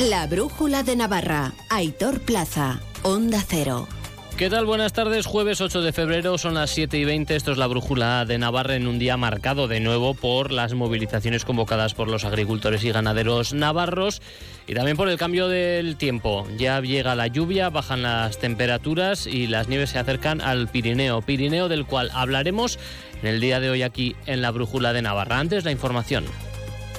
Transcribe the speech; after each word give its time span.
La 0.00 0.26
Brújula 0.26 0.82
de 0.82 0.94
Navarra. 0.94 1.52
Aitor 1.70 2.20
Plaza. 2.20 2.80
Onda 3.02 3.42
Cero. 3.48 3.88
¿Qué 4.36 4.50
tal? 4.50 4.66
Buenas 4.66 4.92
tardes. 4.92 5.24
Jueves 5.24 5.62
8 5.62 5.80
de 5.80 5.94
febrero, 5.94 6.36
son 6.36 6.52
las 6.52 6.68
7 6.68 6.98
y 6.98 7.06
20. 7.06 7.34
Esto 7.34 7.52
es 7.52 7.56
la 7.56 7.66
brújula 7.66 8.26
de 8.26 8.36
Navarra 8.36 8.76
en 8.76 8.88
un 8.88 8.98
día 8.98 9.16
marcado 9.16 9.68
de 9.68 9.80
nuevo 9.80 10.12
por 10.12 10.52
las 10.52 10.74
movilizaciones 10.74 11.46
convocadas 11.46 11.94
por 11.94 12.08
los 12.08 12.26
agricultores 12.26 12.84
y 12.84 12.92
ganaderos 12.92 13.54
navarros 13.54 14.20
y 14.66 14.74
también 14.74 14.98
por 14.98 15.08
el 15.08 15.16
cambio 15.16 15.48
del 15.48 15.96
tiempo. 15.96 16.46
Ya 16.58 16.78
llega 16.82 17.14
la 17.14 17.28
lluvia, 17.28 17.70
bajan 17.70 18.02
las 18.02 18.38
temperaturas 18.38 19.26
y 19.26 19.46
las 19.46 19.68
nieves 19.68 19.90
se 19.90 19.98
acercan 19.98 20.42
al 20.42 20.68
Pirineo. 20.68 21.22
Pirineo 21.22 21.70
del 21.70 21.86
cual 21.86 22.10
hablaremos 22.12 22.78
en 23.22 23.28
el 23.30 23.40
día 23.40 23.60
de 23.60 23.70
hoy 23.70 23.82
aquí 23.82 24.14
en 24.26 24.42
la 24.42 24.50
brújula 24.50 24.92
de 24.92 25.00
Navarra. 25.00 25.38
Antes 25.38 25.64
la 25.64 25.72
información. 25.72 26.26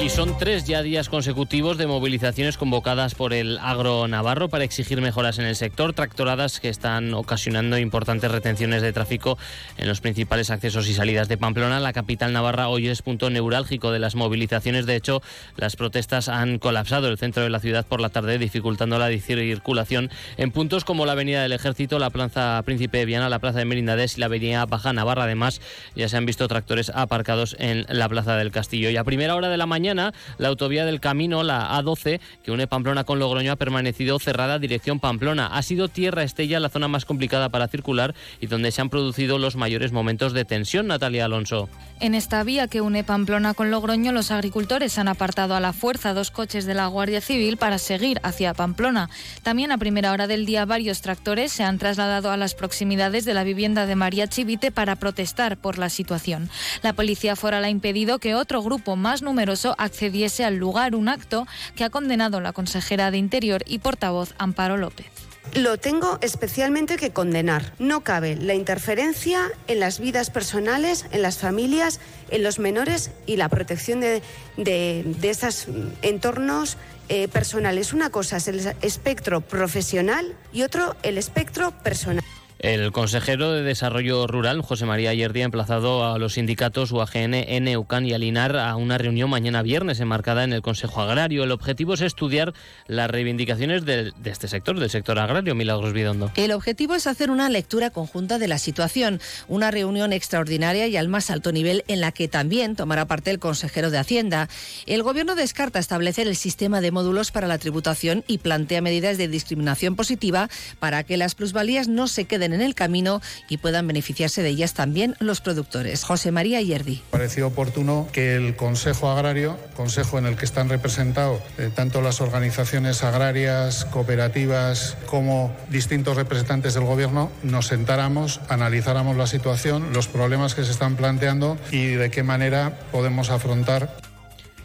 Y 0.00 0.10
son 0.10 0.38
tres 0.38 0.64
ya 0.64 0.82
días 0.82 1.08
consecutivos 1.08 1.76
de 1.76 1.88
movilizaciones 1.88 2.56
convocadas 2.56 3.16
por 3.16 3.34
el 3.34 3.58
agro 3.58 4.06
navarro 4.06 4.48
para 4.48 4.62
exigir 4.62 5.00
mejoras 5.00 5.40
en 5.40 5.44
el 5.44 5.56
sector, 5.56 5.92
tractoradas 5.92 6.60
que 6.60 6.68
están 6.68 7.12
ocasionando 7.14 7.76
importantes 7.78 8.30
retenciones 8.30 8.80
de 8.80 8.92
tráfico 8.92 9.36
en 9.76 9.88
los 9.88 10.00
principales 10.00 10.50
accesos 10.50 10.88
y 10.88 10.94
salidas 10.94 11.26
de 11.26 11.36
Pamplona. 11.36 11.80
La 11.80 11.92
capital 11.92 12.32
navarra 12.32 12.68
hoy 12.68 12.86
es 12.86 13.02
punto 13.02 13.28
neurálgico 13.28 13.90
de 13.90 13.98
las 13.98 14.14
movilizaciones. 14.14 14.86
De 14.86 14.94
hecho, 14.94 15.20
las 15.56 15.74
protestas 15.74 16.28
han 16.28 16.60
colapsado 16.60 17.08
el 17.08 17.18
centro 17.18 17.42
de 17.42 17.50
la 17.50 17.58
ciudad 17.58 17.84
por 17.84 18.00
la 18.00 18.08
tarde, 18.08 18.38
dificultando 18.38 19.00
la 19.00 19.10
circulación 19.18 20.10
en 20.36 20.52
puntos 20.52 20.84
como 20.84 21.06
la 21.06 21.12
Avenida 21.12 21.42
del 21.42 21.52
Ejército, 21.52 21.98
la 21.98 22.10
Plaza 22.10 22.62
Príncipe 22.64 22.98
de 22.98 23.04
Viana, 23.04 23.28
la 23.28 23.40
Plaza 23.40 23.58
de 23.58 23.64
Merindades 23.64 24.16
y 24.16 24.20
la 24.20 24.26
Avenida 24.26 24.64
Baja 24.64 24.92
Navarra. 24.92 25.24
Además, 25.24 25.60
ya 25.96 26.08
se 26.08 26.16
han 26.16 26.24
visto 26.24 26.46
tractores 26.46 26.92
aparcados 26.94 27.56
en 27.58 27.84
la 27.88 28.08
Plaza 28.08 28.36
del 28.36 28.52
Castillo. 28.52 28.90
Y 28.90 28.96
a 28.96 29.02
primera 29.02 29.34
hora 29.34 29.48
de 29.48 29.56
la 29.56 29.66
mañana, 29.66 29.87
la 29.94 30.48
autovía 30.48 30.84
del 30.84 31.00
Camino, 31.00 31.42
la 31.42 31.70
A12, 31.80 32.20
que 32.42 32.50
une 32.50 32.66
Pamplona 32.66 33.04
con 33.04 33.18
Logroño, 33.18 33.52
ha 33.52 33.56
permanecido 33.56 34.18
cerrada 34.18 34.58
dirección 34.58 35.00
Pamplona. 35.00 35.46
Ha 35.46 35.62
sido 35.62 35.88
Tierra 35.88 36.22
Estella 36.22 36.60
la 36.60 36.68
zona 36.68 36.88
más 36.88 37.04
complicada 37.04 37.48
para 37.48 37.68
circular 37.68 38.14
y 38.40 38.46
donde 38.46 38.70
se 38.70 38.80
han 38.80 38.90
producido 38.90 39.38
los 39.38 39.56
mayores 39.56 39.92
momentos 39.92 40.32
de 40.32 40.44
tensión, 40.44 40.86
Natalia 40.86 41.24
Alonso. 41.24 41.68
En 42.00 42.14
esta 42.14 42.42
vía 42.44 42.68
que 42.68 42.80
une 42.80 43.04
Pamplona 43.04 43.54
con 43.54 43.70
Logroño, 43.70 44.12
los 44.12 44.30
agricultores 44.30 44.98
han 44.98 45.08
apartado 45.08 45.54
a 45.54 45.60
la 45.60 45.72
fuerza 45.72 46.14
dos 46.14 46.30
coches 46.30 46.64
de 46.64 46.74
la 46.74 46.86
Guardia 46.86 47.20
Civil 47.20 47.56
para 47.56 47.78
seguir 47.78 48.20
hacia 48.22 48.54
Pamplona. 48.54 49.10
También 49.42 49.72
a 49.72 49.78
primera 49.78 50.12
hora 50.12 50.26
del 50.26 50.46
día 50.46 50.64
varios 50.64 51.00
tractores 51.00 51.52
se 51.52 51.64
han 51.64 51.78
trasladado 51.78 52.30
a 52.30 52.36
las 52.36 52.54
proximidades 52.54 53.24
de 53.24 53.34
la 53.34 53.44
vivienda 53.44 53.86
de 53.86 53.96
María 53.96 54.28
Chivite 54.28 54.70
para 54.70 54.96
protestar 54.96 55.56
por 55.56 55.78
la 55.78 55.88
situación. 55.88 56.50
La 56.82 56.92
policía 56.92 57.36
foral 57.36 57.64
ha 57.64 57.70
impedido 57.70 58.18
que 58.18 58.34
otro 58.34 58.62
grupo 58.62 58.96
más 58.96 59.22
numeroso 59.22 59.74
accediese 59.78 60.44
al 60.44 60.56
lugar, 60.56 60.94
un 60.94 61.08
acto 61.08 61.46
que 61.74 61.84
ha 61.84 61.90
condenado 61.90 62.40
la 62.40 62.52
consejera 62.52 63.10
de 63.10 63.18
Interior 63.18 63.62
y 63.66 63.78
portavoz 63.78 64.34
Amparo 64.38 64.76
López. 64.76 65.06
Lo 65.54 65.78
tengo 65.78 66.18
especialmente 66.20 66.96
que 66.96 67.10
condenar. 67.10 67.72
No 67.78 68.02
cabe 68.02 68.36
la 68.36 68.54
interferencia 68.54 69.50
en 69.66 69.80
las 69.80 69.98
vidas 69.98 70.30
personales, 70.30 71.06
en 71.10 71.22
las 71.22 71.38
familias, 71.38 72.00
en 72.30 72.42
los 72.42 72.58
menores 72.58 73.10
y 73.26 73.36
la 73.36 73.48
protección 73.48 74.00
de, 74.00 74.22
de, 74.56 75.04
esos 75.22 75.66
entornos 76.02 76.76
eh, 77.08 77.28
personales. 77.28 77.92
Una 77.92 78.10
cosa 78.10 78.36
es 78.36 78.48
el 78.48 78.74
espectro 78.82 79.40
profesional 79.40 80.36
y 80.52 80.62
otro 80.62 80.96
el 81.02 81.16
espectro 81.16 81.70
personal. 81.82 82.22
El 82.58 82.90
consejero 82.90 83.52
de 83.52 83.62
Desarrollo 83.62 84.26
Rural, 84.26 84.62
José 84.62 84.84
María 84.84 85.14
Yerdi, 85.14 85.42
ha 85.42 85.44
emplazado 85.44 86.04
a 86.04 86.18
los 86.18 86.32
sindicatos 86.34 86.90
UAGN, 86.90 87.46
NEUCAN 87.62 88.04
y 88.04 88.14
Alinar 88.14 88.56
a 88.56 88.74
una 88.74 88.98
reunión 88.98 89.30
mañana 89.30 89.62
viernes 89.62 90.00
enmarcada 90.00 90.42
en 90.42 90.52
el 90.52 90.60
Consejo 90.60 91.00
Agrario. 91.00 91.44
El 91.44 91.52
objetivo 91.52 91.94
es 91.94 92.00
estudiar 92.00 92.54
las 92.88 93.08
reivindicaciones 93.08 93.84
de, 93.84 94.12
este 94.24 94.48
sector, 94.48 94.80
del 94.80 94.90
sector 94.90 95.20
agrario. 95.20 95.54
Milagros 95.54 95.92
Bidondo. 95.92 96.32
El 96.34 96.50
objetivo 96.50 96.96
es 96.96 97.06
hacer 97.06 97.30
una 97.30 97.48
lectura 97.48 97.90
conjunta 97.90 98.40
de 98.40 98.48
la 98.48 98.58
situación, 98.58 99.20
una 99.46 99.70
reunión 99.70 100.12
extraordinaria 100.12 100.88
y 100.88 100.96
al 100.96 101.06
más 101.06 101.30
alto 101.30 101.52
nivel 101.52 101.84
en 101.86 102.00
la 102.00 102.10
que 102.10 102.26
también 102.26 102.74
tomará 102.74 103.06
parte 103.06 103.30
el 103.30 103.38
consejero 103.38 103.92
de 103.92 103.98
Hacienda. 103.98 104.48
El 104.86 105.04
Gobierno 105.04 105.36
descarta 105.36 105.78
establecer 105.78 106.26
el 106.26 106.34
sistema 106.34 106.80
de 106.80 106.90
módulos 106.90 107.30
para 107.30 107.46
la 107.46 107.58
tributación 107.58 108.24
y 108.26 108.38
plantea 108.38 108.82
medidas 108.82 109.16
de 109.16 109.28
discriminación 109.28 109.94
positiva 109.94 110.50
para 110.80 111.04
que 111.04 111.16
las 111.16 111.36
plusvalías 111.36 111.86
no 111.86 112.08
se 112.08 112.24
queden 112.24 112.47
en 112.52 112.60
el 112.60 112.74
camino 112.74 113.20
y 113.48 113.58
puedan 113.58 113.86
beneficiarse 113.86 114.42
de 114.42 114.50
ellas 114.50 114.74
también 114.74 115.16
los 115.20 115.40
productores. 115.40 116.04
José 116.04 116.32
María 116.32 116.60
Yerdi. 116.60 117.02
Pareció 117.10 117.48
oportuno 117.48 118.08
que 118.12 118.36
el 118.36 118.56
Consejo 118.56 119.10
Agrario, 119.10 119.56
consejo 119.76 120.18
en 120.18 120.26
el 120.26 120.36
que 120.36 120.44
están 120.44 120.68
representados 120.68 121.40
eh, 121.58 121.70
tanto 121.74 122.00
las 122.00 122.20
organizaciones 122.20 123.02
agrarias, 123.02 123.84
cooperativas, 123.84 124.96
como 125.06 125.54
distintos 125.70 126.16
representantes 126.16 126.74
del 126.74 126.84
Gobierno, 126.84 127.30
nos 127.42 127.66
sentáramos, 127.66 128.40
analizáramos 128.48 129.16
la 129.16 129.26
situación, 129.26 129.92
los 129.92 130.08
problemas 130.08 130.54
que 130.54 130.64
se 130.64 130.72
están 130.72 130.96
planteando 130.96 131.58
y 131.70 131.86
de 131.86 132.10
qué 132.10 132.22
manera 132.22 132.78
podemos 132.92 133.30
afrontar 133.30 134.07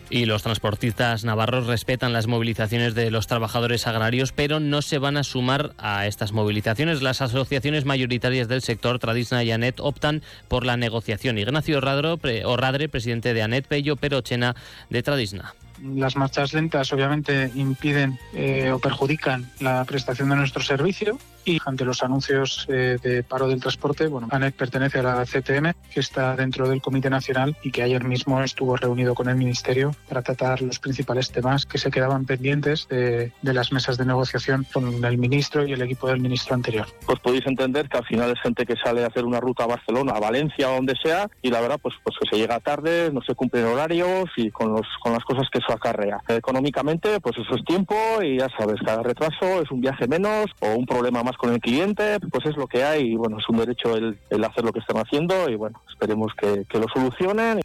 y 0.09 0.25
los 0.25 0.43
transportistas 0.43 1.23
navarros 1.23 1.67
respetan 1.67 2.13
las 2.13 2.27
movilizaciones 2.27 2.95
de 2.95 3.11
los 3.11 3.27
trabajadores 3.27 3.87
agrarios, 3.87 4.31
pero 4.31 4.59
no 4.59 4.81
se 4.81 4.97
van 4.97 5.17
a 5.17 5.23
sumar 5.23 5.73
a 5.77 6.07
estas 6.07 6.31
movilizaciones. 6.31 7.01
Las 7.01 7.21
asociaciones 7.21 7.85
mayoritarias 7.85 8.47
del 8.47 8.61
sector, 8.61 8.99
Tradisna 8.99 9.43
y 9.43 9.51
ANET, 9.51 9.79
optan 9.79 10.21
por 10.47 10.65
la 10.65 10.77
negociación. 10.77 11.37
Ignacio 11.37 11.77
Orradre, 11.77 12.89
presidente 12.89 13.33
de 13.33 13.41
ANET, 13.41 13.67
Pello 13.67 13.95
Perochena 13.95 14.55
de 14.89 15.03
Tradisna 15.03 15.53
las 15.83 16.16
marchas 16.16 16.53
lentas 16.53 16.91
obviamente 16.94 17.51
impiden 17.55 18.17
eh, 18.33 18.71
o 18.71 18.79
perjudican 18.79 19.49
la 19.59 19.83
prestación 19.85 20.29
de 20.29 20.35
nuestro 20.38 20.63
servicio 20.63 21.17
y 21.45 21.59
ante 21.66 21.85
los 21.85 22.03
anuncios 22.03 22.66
eh, 22.69 22.97
de 23.01 23.23
paro 23.23 23.47
del 23.47 23.59
transporte, 23.59 24.07
bueno, 24.07 24.27
ANEC 24.31 24.55
pertenece 24.55 24.99
a 24.99 25.03
la 25.03 25.25
CTM, 25.25 25.73
que 25.94 25.99
está 25.99 26.35
dentro 26.35 26.69
del 26.69 26.81
Comité 26.81 27.09
Nacional 27.09 27.57
y 27.63 27.71
que 27.71 27.83
ayer 27.83 28.03
mismo 28.03 28.41
estuvo 28.41 28.75
reunido 28.77 29.13
con 29.16 29.29
el 29.29 29.35
Ministerio 29.35 29.94
para 30.07 30.21
tratar 30.21 30.61
los 30.61 30.79
principales 30.79 31.31
temas 31.31 31.66
que 31.66 31.77
se 31.77 31.91
quedaban 31.91 32.25
pendientes 32.25 32.88
de, 32.88 33.31
las 33.41 33.71
mesas 33.71 33.97
de 33.97 34.05
negociación 34.05 34.65
con 34.71 35.03
el 35.03 35.17
ministro 35.17 35.67
y 35.67 35.73
el 35.73 35.81
equipo 35.81 36.07
del 36.07 36.19
ministro 36.19 36.55
anterior. 36.55 36.88
Pues 37.05 37.19
podéis 37.19 37.45
entender 37.45 37.89
que 37.89 37.97
al 37.97 38.05
final 38.05 38.31
es 38.31 38.41
gente 38.41 38.65
que 38.65 38.75
sale 38.75 39.03
a 39.03 39.07
hacer 39.07 39.25
una 39.25 39.39
ruta 39.39 39.65
a 39.65 39.67
Barcelona, 39.67 40.13
a 40.13 40.19
Valencia 40.19 40.69
o 40.69 40.75
donde 40.75 40.95
sea, 41.01 41.29
y 41.41 41.50
la 41.50 41.61
verdad, 41.61 41.79
pues, 41.81 41.95
pues 42.03 42.15
que 42.19 42.29
se 42.29 42.38
llega 42.38 42.59
tarde, 42.59 43.11
no 43.11 43.21
se 43.21 43.35
cumplen 43.35 43.65
horarios 43.65 44.29
y 44.38 44.50
con, 44.51 44.73
los, 44.73 44.88
con 45.01 45.13
las 45.13 45.23
cosas 45.23 45.47
que 45.51 45.59
acarrea. 45.73 46.22
Económicamente, 46.28 47.19
pues 47.19 47.38
eso 47.38 47.56
es 47.56 47.66
tiempo 47.66 47.95
y 48.22 48.39
ya 48.39 48.50
sabes, 48.57 48.79
cada 48.85 49.03
retraso 49.03 49.61
es 49.61 49.72
un 49.72 49.81
viaje 49.81 50.07
menos 50.07 50.45
o 50.59 50.75
un 50.75 50.85
problema 50.85 51.23
más 51.23 51.38
con 51.38 51.53
el 51.53 51.59
cliente, 51.59 52.19
pues 52.31 52.45
es 52.45 52.57
lo 52.57 52.67
que 52.67 52.84
hay 52.84 53.13
y 53.13 53.16
bueno, 53.16 53.38
es 53.39 53.50
un 53.50 53.57
derecho 53.57 53.95
el, 53.95 54.44
hacer 54.44 54.63
lo 54.63 54.72
que 54.72 54.79
están 54.79 54.97
haciendo 54.97 55.50
y 55.50 55.56
bueno, 55.56 55.81
esperemos 55.89 56.33
que 56.35 56.79
lo 56.79 56.88
solucionen. 56.94 57.62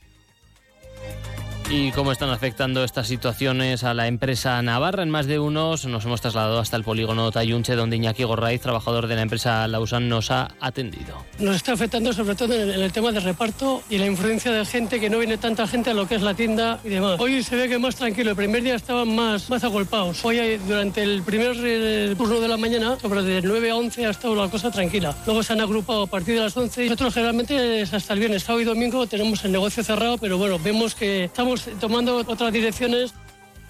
¿Y 1.70 1.92
cómo 1.92 2.12
están 2.12 2.30
afectando 2.30 2.82
estas 2.82 3.08
situaciones 3.08 3.84
a 3.84 3.92
la 3.92 4.06
empresa 4.06 4.62
Navarra? 4.62 5.02
En 5.02 5.10
más 5.10 5.26
de 5.26 5.38
unos 5.38 5.84
nos 5.84 6.02
hemos 6.06 6.22
trasladado 6.22 6.60
hasta 6.60 6.78
el 6.78 6.82
polígono 6.82 7.30
Tayunche, 7.30 7.74
donde 7.74 7.96
Iñaki 7.96 8.24
Gorraiz, 8.24 8.62
trabajador 8.62 9.06
de 9.06 9.16
la 9.16 9.20
empresa 9.20 9.68
Lausan, 9.68 10.08
nos 10.08 10.30
ha 10.30 10.48
atendido. 10.60 11.26
Nos 11.38 11.56
está 11.56 11.72
afectando 11.72 12.14
sobre 12.14 12.36
todo 12.36 12.54
en 12.54 12.70
el, 12.70 12.90
tema 12.90 13.12
del 13.12 13.22
reparto 13.22 13.82
y 13.90 13.98
la 13.98 14.06
influencia 14.06 14.50
de 14.50 14.64
gente, 14.64 14.98
que 14.98 15.10
no 15.10 15.18
viene 15.18 15.36
tanta 15.36 15.66
gente 15.66 15.90
a 15.90 15.94
lo 15.94 16.08
que 16.08 16.14
es 16.14 16.22
la 16.22 16.32
tienda 16.32 16.80
y 16.84 16.88
demás. 16.88 17.20
Hoy 17.20 17.42
se 17.42 17.54
ve 17.54 17.68
que 17.68 17.78
más 17.78 17.96
tranquilo, 17.96 18.30
el 18.30 18.36
primer 18.36 18.62
día 18.62 18.74
estaban 18.74 19.14
más, 19.14 19.50
más 19.50 19.62
agolpados. 19.62 20.24
Hoy 20.24 20.56
durante 20.66 21.02
el 21.02 21.22
primer 21.22 21.54
turno 22.16 22.40
de 22.40 22.48
la 22.48 22.56
mañana, 22.56 22.98
sobre 22.98 23.22
de 23.22 23.42
9 23.42 23.70
a 23.70 23.76
11 23.76 24.06
ha 24.06 24.10
estado 24.10 24.34
la 24.34 24.48
cosa 24.48 24.70
tranquila. 24.70 25.14
Luego 25.26 25.42
se 25.42 25.52
han 25.52 25.60
agrupado 25.60 26.04
a 26.04 26.06
partir 26.06 26.36
de 26.36 26.40
las 26.40 26.56
11 26.56 26.84
nosotros 26.84 27.12
generalmente 27.12 27.82
es 27.82 27.92
hasta 27.92 28.14
el 28.14 28.20
viernes, 28.20 28.42
sábado 28.42 28.62
y 28.62 28.64
domingo 28.64 29.06
tenemos 29.06 29.44
el 29.44 29.52
negocio 29.52 29.84
cerrado, 29.84 30.16
pero 30.16 30.38
bueno, 30.38 30.58
vemos 30.58 30.94
que 30.94 31.24
estamos 31.24 31.57
tomando 31.80 32.16
otras 32.26 32.52
direcciones 32.52 33.14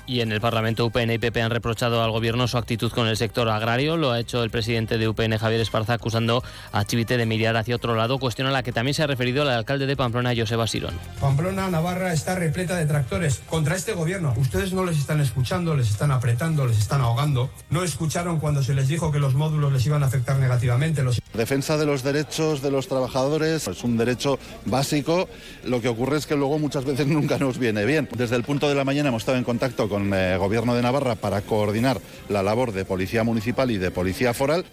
y 0.09 0.23
en 0.23 0.33
el 0.33 0.41
Parlamento 0.41 0.87
UPN 0.87 1.13
y 1.13 1.19
PP 1.19 1.43
han 1.43 1.51
reprochado 1.51 2.03
al 2.03 2.11
Gobierno 2.11 2.49
su 2.49 2.57
actitud 2.57 2.91
con 2.91 3.07
el 3.07 3.17
sector 3.19 3.49
agrario. 3.51 3.99
Lo 3.99 4.11
ha 4.11 4.19
hecho 4.19 4.43
el 4.43 4.51
presidente 4.51 4.97
de 4.97 5.07
UPN, 5.07 5.37
Javier 5.37 5.61
Esparza, 5.61 5.93
acusando 5.93 6.43
a 6.73 6.85
Chivite 6.87 7.19
de 7.19 7.27
mirar 7.27 7.57
hacia 7.57 7.77
otro 7.77 7.95
lado, 7.95 8.19
cuestión 8.19 8.49
a 8.49 8.51
la 8.51 8.63
que 8.63 8.73
también 8.73 8.95
se 8.95 9.03
ha 9.03 9.07
referido 9.07 9.43
el 9.43 9.51
alcalde 9.51 9.87
de 9.87 9.97
Pamplona, 9.97 10.33
Joseba 10.35 10.67
Sirón. 10.67 10.95
Pamplona, 11.21 11.69
Navarra, 11.69 12.15
está 12.15 12.35
repleta 12.35 12.77
de 12.77 12.87
tractores 12.87 13.43
contra 13.49 13.77
este 13.77 13.93
Gobierno. 13.93 14.33
Ustedes 14.39 14.73
no 14.73 14.85
les 14.85 14.99
están 14.99 15.21
escuchando, 15.21 15.77
les 15.77 15.91
están 15.91 16.11
apretando, 16.11 16.67
les 16.67 16.79
están 16.79 17.03
ahogando. 17.03 17.51
No 17.69 17.85
escucharon 17.85 18.41
cuando 18.41 18.63
se 18.63 18.75
les 18.75 18.89
dijo 18.89 19.13
que 19.13 19.19
los 19.19 19.35
módulos 19.35 19.73
les 19.73 19.85
iban 19.85 20.03
a 20.03 20.07
afectar 20.07 20.39
negativamente. 20.39 21.03
Los... 21.03 21.21
Defensa 21.35 21.77
de 21.77 21.85
los 21.85 22.03
derechos 22.03 22.63
de 22.63 22.71
los 22.71 22.89
trabajadores 22.89 23.69
es 23.69 23.85
un 23.85 23.99
derecho 23.99 24.39
básico. 24.65 25.29
Lo 25.65 25.83
que 25.83 25.89
ocurre 25.89 26.17
es 26.17 26.27
que 26.27 26.35
luego 26.35 26.59
muchas 26.59 26.87
veces 26.87 27.07
nunca 27.09 27.37
nos 27.39 27.59
viene 27.59 27.85
bien. 27.85 28.09
Desde 28.17 28.37
el 28.37 28.45
punto 28.45 28.69
de 28.71 28.75
la 28.75 28.85
mañana 28.85 29.11
hemos 29.11 29.23
estado 29.23 29.37
en 29.37 29.45
contacto 29.45 29.89
con 29.89 29.98
el 30.13 30.39
Gobierno 30.39 30.75
de 30.75 30.83
Navarra 30.83 31.15
para 31.15 31.41
coordinar 31.43 32.01
la 32.29 32.43
labor 32.43 32.73
de 32.73 32.85
Policía 32.85 33.25
Municipal 33.25 33.71
y 33.71 33.79
de 33.79 33.91
Policía 33.91 34.35
Foral. 34.35 34.65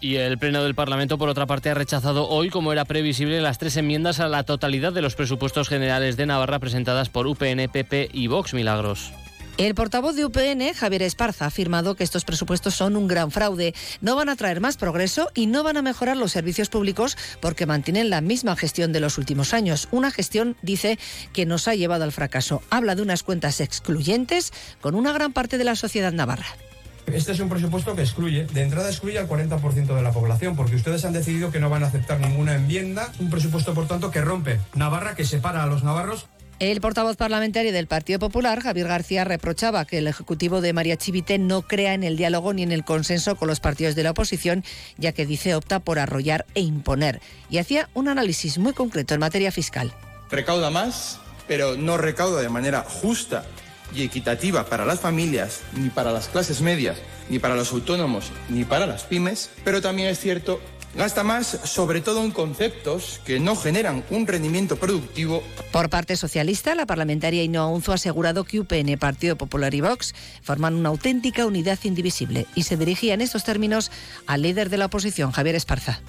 Y 0.00 0.16
el 0.16 0.36
Pleno 0.36 0.64
del 0.64 0.74
Parlamento, 0.74 1.16
por 1.16 1.28
otra 1.28 1.46
parte, 1.46 1.70
ha 1.70 1.74
rechazado 1.74 2.28
hoy, 2.28 2.50
como 2.50 2.72
era 2.72 2.84
previsible, 2.84 3.40
las 3.40 3.58
tres 3.58 3.76
enmiendas 3.76 4.18
a 4.18 4.28
la 4.28 4.42
totalidad 4.42 4.92
de 4.92 5.00
los 5.00 5.14
presupuestos 5.14 5.68
generales 5.68 6.16
de 6.16 6.26
Navarra 6.26 6.58
presentadas 6.58 7.08
por 7.08 7.28
UPN, 7.28 7.68
PP 7.72 8.10
y 8.12 8.26
Vox 8.26 8.52
Milagros. 8.52 9.12
El 9.58 9.74
portavoz 9.74 10.16
de 10.16 10.24
UPN, 10.24 10.72
Javier 10.74 11.02
Esparza, 11.02 11.44
ha 11.44 11.48
afirmado 11.48 11.94
que 11.94 12.04
estos 12.04 12.24
presupuestos 12.24 12.74
son 12.74 12.96
un 12.96 13.06
gran 13.06 13.30
fraude, 13.30 13.74
no 14.00 14.16
van 14.16 14.30
a 14.30 14.36
traer 14.36 14.60
más 14.60 14.78
progreso 14.78 15.30
y 15.34 15.46
no 15.46 15.62
van 15.62 15.76
a 15.76 15.82
mejorar 15.82 16.16
los 16.16 16.32
servicios 16.32 16.70
públicos 16.70 17.18
porque 17.40 17.66
mantienen 17.66 18.08
la 18.08 18.22
misma 18.22 18.56
gestión 18.56 18.92
de 18.92 19.00
los 19.00 19.18
últimos 19.18 19.52
años. 19.52 19.88
Una 19.90 20.10
gestión, 20.10 20.56
dice, 20.62 20.98
que 21.34 21.44
nos 21.44 21.68
ha 21.68 21.74
llevado 21.74 22.04
al 22.04 22.12
fracaso. 22.12 22.62
Habla 22.70 22.94
de 22.94 23.02
unas 23.02 23.22
cuentas 23.22 23.60
excluyentes 23.60 24.52
con 24.80 24.94
una 24.94 25.12
gran 25.12 25.34
parte 25.34 25.58
de 25.58 25.64
la 25.64 25.76
sociedad 25.76 26.12
navarra. 26.12 26.46
Este 27.06 27.32
es 27.32 27.40
un 27.40 27.50
presupuesto 27.50 27.94
que 27.94 28.02
excluye, 28.02 28.46
de 28.46 28.62
entrada 28.62 28.88
excluye 28.88 29.18
al 29.18 29.28
40% 29.28 29.94
de 29.94 30.02
la 30.02 30.12
población, 30.12 30.56
porque 30.56 30.76
ustedes 30.76 31.04
han 31.04 31.12
decidido 31.12 31.50
que 31.50 31.60
no 31.60 31.68
van 31.68 31.82
a 31.82 31.88
aceptar 31.88 32.20
ninguna 32.20 32.54
enmienda. 32.54 33.12
Un 33.18 33.28
presupuesto, 33.28 33.74
por 33.74 33.86
tanto, 33.86 34.10
que 34.10 34.22
rompe 34.22 34.60
Navarra, 34.74 35.14
que 35.14 35.26
separa 35.26 35.62
a 35.62 35.66
los 35.66 35.82
navarros 35.82 36.26
el 36.58 36.80
portavoz 36.80 37.16
parlamentario 37.16 37.72
del 37.72 37.86
Partido 37.86 38.18
Popular, 38.18 38.60
Javier 38.60 38.86
García, 38.86 39.24
reprochaba 39.24 39.84
que 39.84 39.98
el 39.98 40.06
Ejecutivo 40.06 40.60
de 40.60 40.72
María 40.72 40.96
Chivite 40.96 41.38
no 41.38 41.62
crea 41.62 41.94
en 41.94 42.04
el 42.04 42.16
diálogo 42.16 42.52
ni 42.52 42.62
en 42.62 42.72
el 42.72 42.84
consenso 42.84 43.36
con 43.36 43.48
los 43.48 43.60
partidos 43.60 43.94
de 43.94 44.02
la 44.02 44.12
oposición, 44.12 44.64
ya 44.96 45.12
que 45.12 45.26
dice 45.26 45.54
opta 45.54 45.80
por 45.80 45.98
arrollar 45.98 46.46
e 46.54 46.60
imponer. 46.60 47.20
Y 47.50 47.58
hacía 47.58 47.88
un 47.94 48.08
análisis 48.08 48.58
muy 48.58 48.72
concreto 48.72 49.14
en 49.14 49.20
materia 49.20 49.50
fiscal. 49.50 49.92
Recauda 50.30 50.70
más, 50.70 51.18
pero 51.48 51.76
no 51.76 51.98
recauda 51.98 52.40
de 52.40 52.48
manera 52.48 52.84
justa 52.86 53.44
y 53.94 54.04
equitativa 54.04 54.66
para 54.66 54.84
las 54.84 55.00
familias, 55.00 55.60
ni 55.74 55.90
para 55.90 56.12
las 56.12 56.28
clases 56.28 56.60
medias, 56.60 56.98
ni 57.28 57.38
para 57.38 57.54
los 57.54 57.72
autónomos, 57.72 58.30
ni 58.48 58.64
para 58.64 58.86
las 58.86 59.04
pymes, 59.04 59.50
pero 59.64 59.80
también 59.80 60.08
es 60.08 60.18
cierto 60.18 60.60
Gasta 60.94 61.24
más, 61.24 61.46
sobre 61.64 62.02
todo 62.02 62.22
en 62.22 62.32
conceptos 62.32 63.20
que 63.24 63.40
no 63.40 63.56
generan 63.56 64.04
un 64.10 64.26
rendimiento 64.26 64.76
productivo. 64.76 65.42
Por 65.70 65.88
parte 65.88 66.16
socialista, 66.16 66.74
la 66.74 66.84
parlamentaria 66.84 67.42
Inoa 67.42 67.66
Unzo 67.66 67.92
ha 67.92 67.94
asegurado 67.94 68.44
que 68.44 68.60
UPN, 68.60 68.98
Partido 68.98 69.36
Popular 69.36 69.74
y 69.74 69.80
Vox 69.80 70.14
forman 70.42 70.74
una 70.74 70.90
auténtica 70.90 71.46
unidad 71.46 71.78
indivisible 71.84 72.46
y 72.54 72.64
se 72.64 72.76
dirigía 72.76 73.14
en 73.14 73.22
estos 73.22 73.44
términos 73.44 73.90
al 74.26 74.42
líder 74.42 74.68
de 74.68 74.76
la 74.76 74.86
oposición, 74.86 75.32
Javier 75.32 75.56
Esparza. 75.56 76.00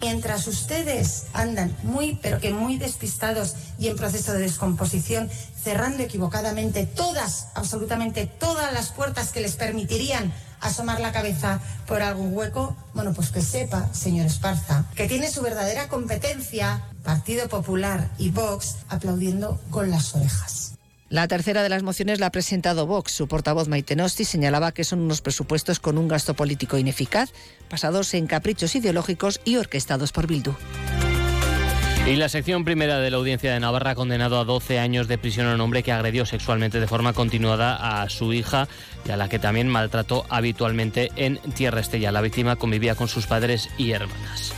Mientras 0.00 0.46
ustedes 0.48 1.26
andan 1.32 1.74
muy, 1.82 2.18
pero 2.20 2.40
que 2.40 2.52
muy 2.52 2.76
despistados 2.76 3.54
y 3.78 3.88
en 3.88 3.96
proceso 3.96 4.32
de 4.32 4.40
descomposición, 4.40 5.30
cerrando 5.62 6.02
equivocadamente 6.02 6.84
todas, 6.84 7.48
absolutamente 7.54 8.26
todas 8.26 8.72
las 8.72 8.90
puertas 8.90 9.32
que 9.32 9.40
les 9.40 9.56
permitirían 9.56 10.32
asomar 10.64 11.00
la 11.00 11.12
cabeza 11.12 11.60
por 11.86 12.02
algún 12.02 12.34
hueco, 12.34 12.76
bueno, 12.94 13.12
pues 13.12 13.30
que 13.30 13.42
sepa, 13.42 13.92
señor 13.92 14.26
Esparza, 14.26 14.86
que 14.96 15.06
tiene 15.06 15.30
su 15.30 15.42
verdadera 15.42 15.88
competencia, 15.88 16.82
Partido 17.04 17.48
Popular 17.48 18.10
y 18.18 18.30
Vox, 18.30 18.76
aplaudiendo 18.88 19.60
con 19.70 19.90
las 19.90 20.14
orejas. 20.14 20.72
La 21.10 21.28
tercera 21.28 21.62
de 21.62 21.68
las 21.68 21.82
mociones 21.82 22.18
la 22.18 22.26
ha 22.26 22.32
presentado 22.32 22.86
Vox. 22.86 23.12
Su 23.12 23.28
portavoz 23.28 23.68
Maite 23.68 23.94
Nosti 23.94 24.24
señalaba 24.24 24.72
que 24.72 24.84
son 24.84 25.00
unos 25.00 25.20
presupuestos 25.20 25.78
con 25.78 25.98
un 25.98 26.08
gasto 26.08 26.34
político 26.34 26.78
ineficaz, 26.78 27.30
basados 27.70 28.14
en 28.14 28.26
caprichos 28.26 28.74
ideológicos 28.74 29.40
y 29.44 29.56
orquestados 29.56 30.10
por 30.10 30.26
Bildu. 30.26 30.54
Y 32.06 32.16
la 32.16 32.28
sección 32.28 32.66
primera 32.66 32.98
de 32.98 33.10
la 33.10 33.16
Audiencia 33.16 33.54
de 33.54 33.60
Navarra 33.60 33.92
ha 33.92 33.94
condenado 33.94 34.38
a 34.38 34.44
12 34.44 34.78
años 34.78 35.08
de 35.08 35.16
prisión 35.16 35.46
a 35.46 35.54
un 35.54 35.60
hombre 35.62 35.82
que 35.82 35.90
agredió 35.90 36.26
sexualmente 36.26 36.78
de 36.78 36.86
forma 36.86 37.14
continuada 37.14 38.02
a 38.02 38.10
su 38.10 38.34
hija 38.34 38.68
y 39.06 39.10
a 39.10 39.16
la 39.16 39.30
que 39.30 39.38
también 39.38 39.68
maltrató 39.68 40.26
habitualmente 40.28 41.10
en 41.16 41.38
Tierra 41.54 41.80
Estella. 41.80 42.12
La 42.12 42.20
víctima 42.20 42.56
convivía 42.56 42.94
con 42.94 43.08
sus 43.08 43.26
padres 43.26 43.70
y 43.78 43.92
hermanas. 43.92 44.54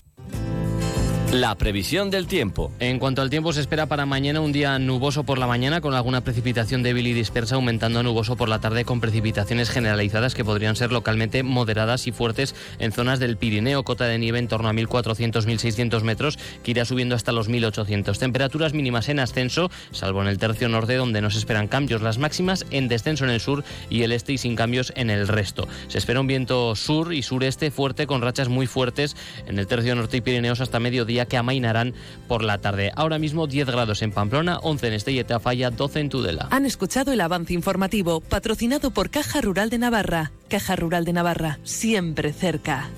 La 1.33 1.57
previsión 1.57 2.11
del 2.11 2.29
tiempo. 2.29 2.73
En 2.79 3.01
cuanto 3.01 3.21
al 3.21 3.31
tiempo, 3.31 3.53
se 3.53 3.61
espera 3.61 3.87
para 3.87 4.07
mañana 4.07 4.41
un 4.41 4.53
día 4.53 4.79
nuboso 4.79 5.25
por 5.25 5.39
la 5.39 5.49
mañana 5.49 5.81
con 5.81 5.93
alguna 5.93 6.23
precipitación 6.23 6.85
débil 6.85 7.09
y 7.09 7.13
dispersa, 7.13 7.57
aumentando 7.57 7.99
a 7.99 8.03
nuboso 8.05 8.37
por 8.37 8.49
la 8.49 8.61
tarde 8.61 8.85
con 8.85 9.01
precipitaciones 9.01 9.69
generalizadas 9.69 10.35
que 10.35 10.45
podrían 10.45 10.77
ser 10.77 10.93
localmente 10.93 11.43
moderadas 11.43 12.07
y 12.07 12.13
fuertes 12.13 12.55
en 12.79 12.93
zonas 12.93 13.19
del 13.19 13.37
Pirineo, 13.37 13.83
cota 13.83 14.07
de 14.07 14.19
nieve 14.19 14.39
en 14.39 14.47
torno 14.47 14.69
a 14.69 14.73
1.400-1.600 14.73 16.03
metros, 16.03 16.39
que 16.63 16.71
irá 16.71 16.85
subiendo 16.85 17.17
hasta 17.17 17.33
los 17.33 17.51
1.800. 17.51 18.19
Temperaturas 18.19 18.73
mínimas 18.73 19.09
en 19.09 19.19
ascenso, 19.19 19.71
salvo 19.91 20.23
en 20.23 20.29
el 20.29 20.39
tercio 20.39 20.69
norte 20.69 20.95
donde 20.95 21.21
no 21.21 21.29
esperan 21.29 21.67
cambios. 21.67 22.03
Las 22.03 22.19
máximas 22.19 22.65
en 22.71 22.89
descenso 22.89 23.25
en 23.25 23.31
el 23.31 23.41
sur 23.41 23.65
y 23.91 24.03
el 24.03 24.13
este 24.13 24.33
y 24.33 24.39
sin 24.39 24.55
cambios 24.55 24.93
en 24.97 25.11
el 25.11 25.27
resto. 25.27 25.67
Se 25.89 25.99
espera 25.99 26.21
un 26.21 26.29
viento 26.29 26.77
sur 26.77 27.13
y 27.13 27.23
sureste 27.23 27.71
fuerte 27.73 28.07
con 28.07 28.23
rachas 28.23 28.49
muy 28.49 28.67
fuertes 28.67 29.17
en 29.47 29.59
el 29.59 29.67
tercio 29.67 29.95
norte 29.97 30.19
y 30.19 30.21
Pirineos 30.21 30.61
hasta 30.61 30.79
mediodía 30.79 31.16
que 31.25 31.39
amainarán 31.39 31.95
por 32.29 32.45
la 32.45 32.59
tarde. 32.59 32.93
Ahora 32.95 33.19
mismo 33.19 33.47
10 33.47 33.67
grados 33.69 34.03
en 34.03 34.13
Pamplona, 34.13 34.59
11 34.59 34.89
en 34.89 34.93
Estella 34.93 35.41
Falla, 35.41 35.71
12 35.71 36.01
en 36.01 36.09
Tudela. 36.11 36.49
Han 36.51 36.67
escuchado 36.67 37.13
el 37.13 37.21
avance 37.23 37.55
informativo 37.55 38.21
patrocinado 38.21 38.91
por 38.91 39.09
Caja 39.09 39.41
Rural 39.41 39.71
de 39.71 39.79
Navarra. 39.79 40.33
Caja 40.49 40.77
Rural 40.77 41.05
de 41.05 41.15
Navarra, 41.15 41.59
siempre 41.65 42.33
cerca. 42.33 42.91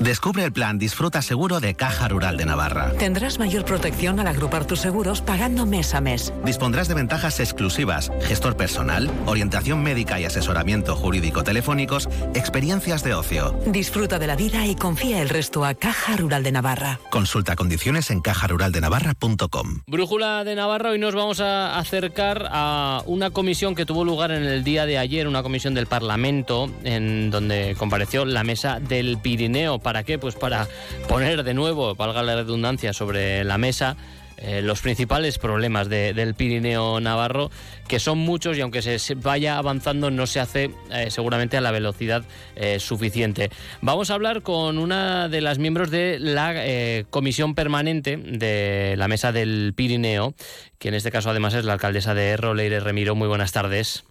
Descubre 0.00 0.44
el 0.44 0.52
plan 0.52 0.78
Disfruta 0.78 1.22
Seguro 1.22 1.58
de 1.58 1.74
Caja 1.74 2.08
Rural 2.08 2.36
de 2.36 2.44
Navarra. 2.44 2.92
Tendrás 2.98 3.38
mayor 3.38 3.64
protección 3.64 4.20
al 4.20 4.26
agrupar 4.26 4.66
tus 4.66 4.80
seguros 4.80 5.22
pagando 5.22 5.64
mes 5.64 5.94
a 5.94 6.00
mes. 6.00 6.32
Dispondrás 6.44 6.88
de 6.88 6.94
ventajas 6.94 7.40
exclusivas, 7.40 8.12
gestor 8.22 8.56
personal, 8.56 9.10
orientación 9.26 9.82
médica 9.82 10.20
y 10.20 10.24
asesoramiento 10.24 10.96
jurídico 10.96 11.44
telefónicos, 11.44 12.08
experiencias 12.34 13.02
de 13.02 13.14
ocio. 13.14 13.58
Disfruta 13.66 14.18
de 14.18 14.26
la 14.26 14.36
vida 14.36 14.66
y 14.66 14.74
confía 14.74 15.22
el 15.22 15.28
resto 15.28 15.64
a 15.64 15.74
Caja 15.74 16.16
Rural 16.16 16.42
de 16.42 16.52
Navarra. 16.52 17.00
Consulta 17.10 17.56
condiciones 17.56 18.10
en 18.10 18.20
cajaruraldenavarra.com. 18.20 19.80
Brújula 19.86 20.44
de 20.44 20.54
Navarra, 20.54 20.90
hoy 20.90 20.98
nos 20.98 21.14
vamos 21.14 21.40
a 21.40 21.78
acercar 21.78 22.48
a 22.50 23.02
una 23.06 23.30
comisión 23.30 23.74
que 23.74 23.86
tuvo 23.86 24.04
lugar 24.04 24.30
en 24.30 24.44
el 24.44 24.62
día 24.62 24.84
de 24.84 24.98
ayer, 24.98 25.26
una 25.26 25.42
comisión 25.42 25.74
del 25.74 25.86
Parlamento, 25.86 26.70
en 26.84 27.30
donde 27.30 27.74
compareció 27.78 28.24
la 28.24 28.44
mesa 28.44 28.78
del 28.78 29.18
Pirineo 29.18 29.78
¿Para 29.86 30.02
qué? 30.02 30.18
Pues 30.18 30.34
para 30.34 30.66
poner 31.08 31.44
de 31.44 31.54
nuevo, 31.54 31.94
valga 31.94 32.20
la 32.24 32.34
redundancia, 32.34 32.92
sobre 32.92 33.44
la 33.44 33.56
mesa 33.56 33.96
eh, 34.36 34.60
los 34.60 34.80
principales 34.80 35.38
problemas 35.38 35.88
del 35.88 36.34
Pirineo 36.34 36.98
Navarro, 36.98 37.52
que 37.86 38.00
son 38.00 38.18
muchos 38.18 38.58
y 38.58 38.62
aunque 38.62 38.82
se 38.82 39.14
vaya 39.14 39.58
avanzando 39.58 40.10
no 40.10 40.26
se 40.26 40.40
hace 40.40 40.72
eh, 40.90 41.12
seguramente 41.12 41.56
a 41.56 41.60
la 41.60 41.70
velocidad 41.70 42.24
eh, 42.56 42.80
suficiente. 42.80 43.48
Vamos 43.80 44.10
a 44.10 44.14
hablar 44.14 44.42
con 44.42 44.78
una 44.78 45.28
de 45.28 45.40
las 45.40 45.60
miembros 45.60 45.92
de 45.92 46.18
la 46.18 47.04
comisión 47.10 47.54
permanente 47.54 48.16
de 48.16 48.96
la 48.98 49.06
Mesa 49.06 49.30
del 49.30 49.72
Pirineo, 49.76 50.34
que 50.80 50.88
en 50.88 50.94
este 50.94 51.12
caso 51.12 51.30
además 51.30 51.54
es 51.54 51.64
la 51.64 51.74
alcaldesa 51.74 52.12
de 52.12 52.30
Erro, 52.30 52.54
Leire 52.54 52.80
Remiro. 52.80 53.14
Muy 53.14 53.28
buenas 53.28 53.52
tardes. 53.52 54.02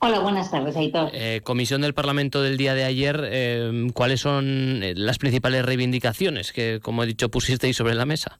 Hola, 0.00 0.20
buenas 0.20 0.50
tardes, 0.50 0.76
Aitor. 0.76 1.10
Eh, 1.12 1.40
comisión 1.42 1.80
del 1.80 1.94
Parlamento 1.94 2.42
del 2.42 2.56
día 2.56 2.74
de 2.74 2.84
ayer, 2.84 3.20
eh, 3.24 3.88
¿cuáles 3.94 4.20
son 4.20 4.82
eh, 4.82 4.94
las 4.94 5.18
principales 5.18 5.64
reivindicaciones 5.64 6.52
que, 6.52 6.80
como 6.82 7.02
he 7.02 7.06
dicho, 7.06 7.30
pusisteis 7.30 7.76
sobre 7.76 7.94
la 7.94 8.06
mesa? 8.06 8.38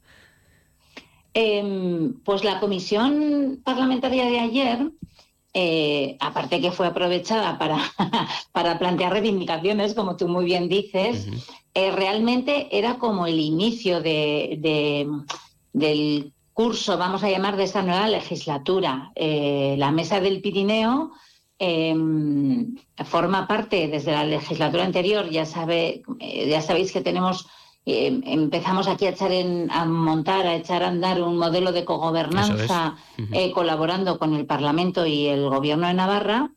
Em, 1.34 2.14
pues 2.24 2.44
la 2.44 2.60
comisión 2.60 3.60
parlamentaria 3.64 4.26
de 4.26 4.38
ayer, 4.38 6.16
aparte 6.20 6.60
que 6.60 6.70
fue 6.70 6.86
aprovechada 6.86 7.58
para, 7.58 7.78
para 8.52 8.78
plantear 8.78 9.12
reivindicaciones, 9.12 9.94
como 9.94 10.16
tú 10.16 10.28
muy 10.28 10.44
bien 10.44 10.68
dices, 10.68 11.26
realmente 11.74 12.68
era 12.70 12.98
como 12.98 13.26
el 13.26 13.38
inicio 13.38 14.00
de, 14.00 14.58
del 15.72 16.32
curso, 16.60 16.96
vamos 16.96 17.22
a 17.22 17.30
llamar, 17.30 17.56
de 17.56 17.64
esta 17.64 17.82
nueva 17.82 18.08
legislatura. 18.08 19.12
la 19.14 19.90
Mesa 19.92 20.20
del 20.20 20.40
Pirineo 20.40 21.12
Em, 21.58 22.76
forma 23.06 23.48
parte 23.48 23.88
desde 23.88 24.12
la 24.12 24.24
legislatura 24.24 24.84
anterior, 24.84 25.30
ya, 25.30 25.46
sabe, 25.46 26.02
eh, 26.20 26.48
ya 26.50 26.60
sabéis 26.60 26.92
que 26.92 27.00
tenemos, 27.00 27.46
em, 27.86 28.20
empezamos 28.26 28.88
aquí 28.88 29.06
a 29.06 29.10
echar 29.10 29.32
en, 29.32 29.70
a 29.70 29.86
montar, 29.86 30.46
a 30.46 30.54
echar 30.54 30.82
a 30.82 30.88
andar 30.88 31.22
un 31.22 31.38
modelo 31.38 31.72
de 31.72 31.86
cogobernanza 31.86 32.96
eh, 33.32 33.52
colaborando 33.52 34.18
con 34.18 34.34
el 34.34 34.44
Parlamento 34.44 35.06
y 35.06 35.28
el 35.28 35.48
Gobierno 35.48 35.86
de 35.86 35.94
Navarra. 35.94 36.50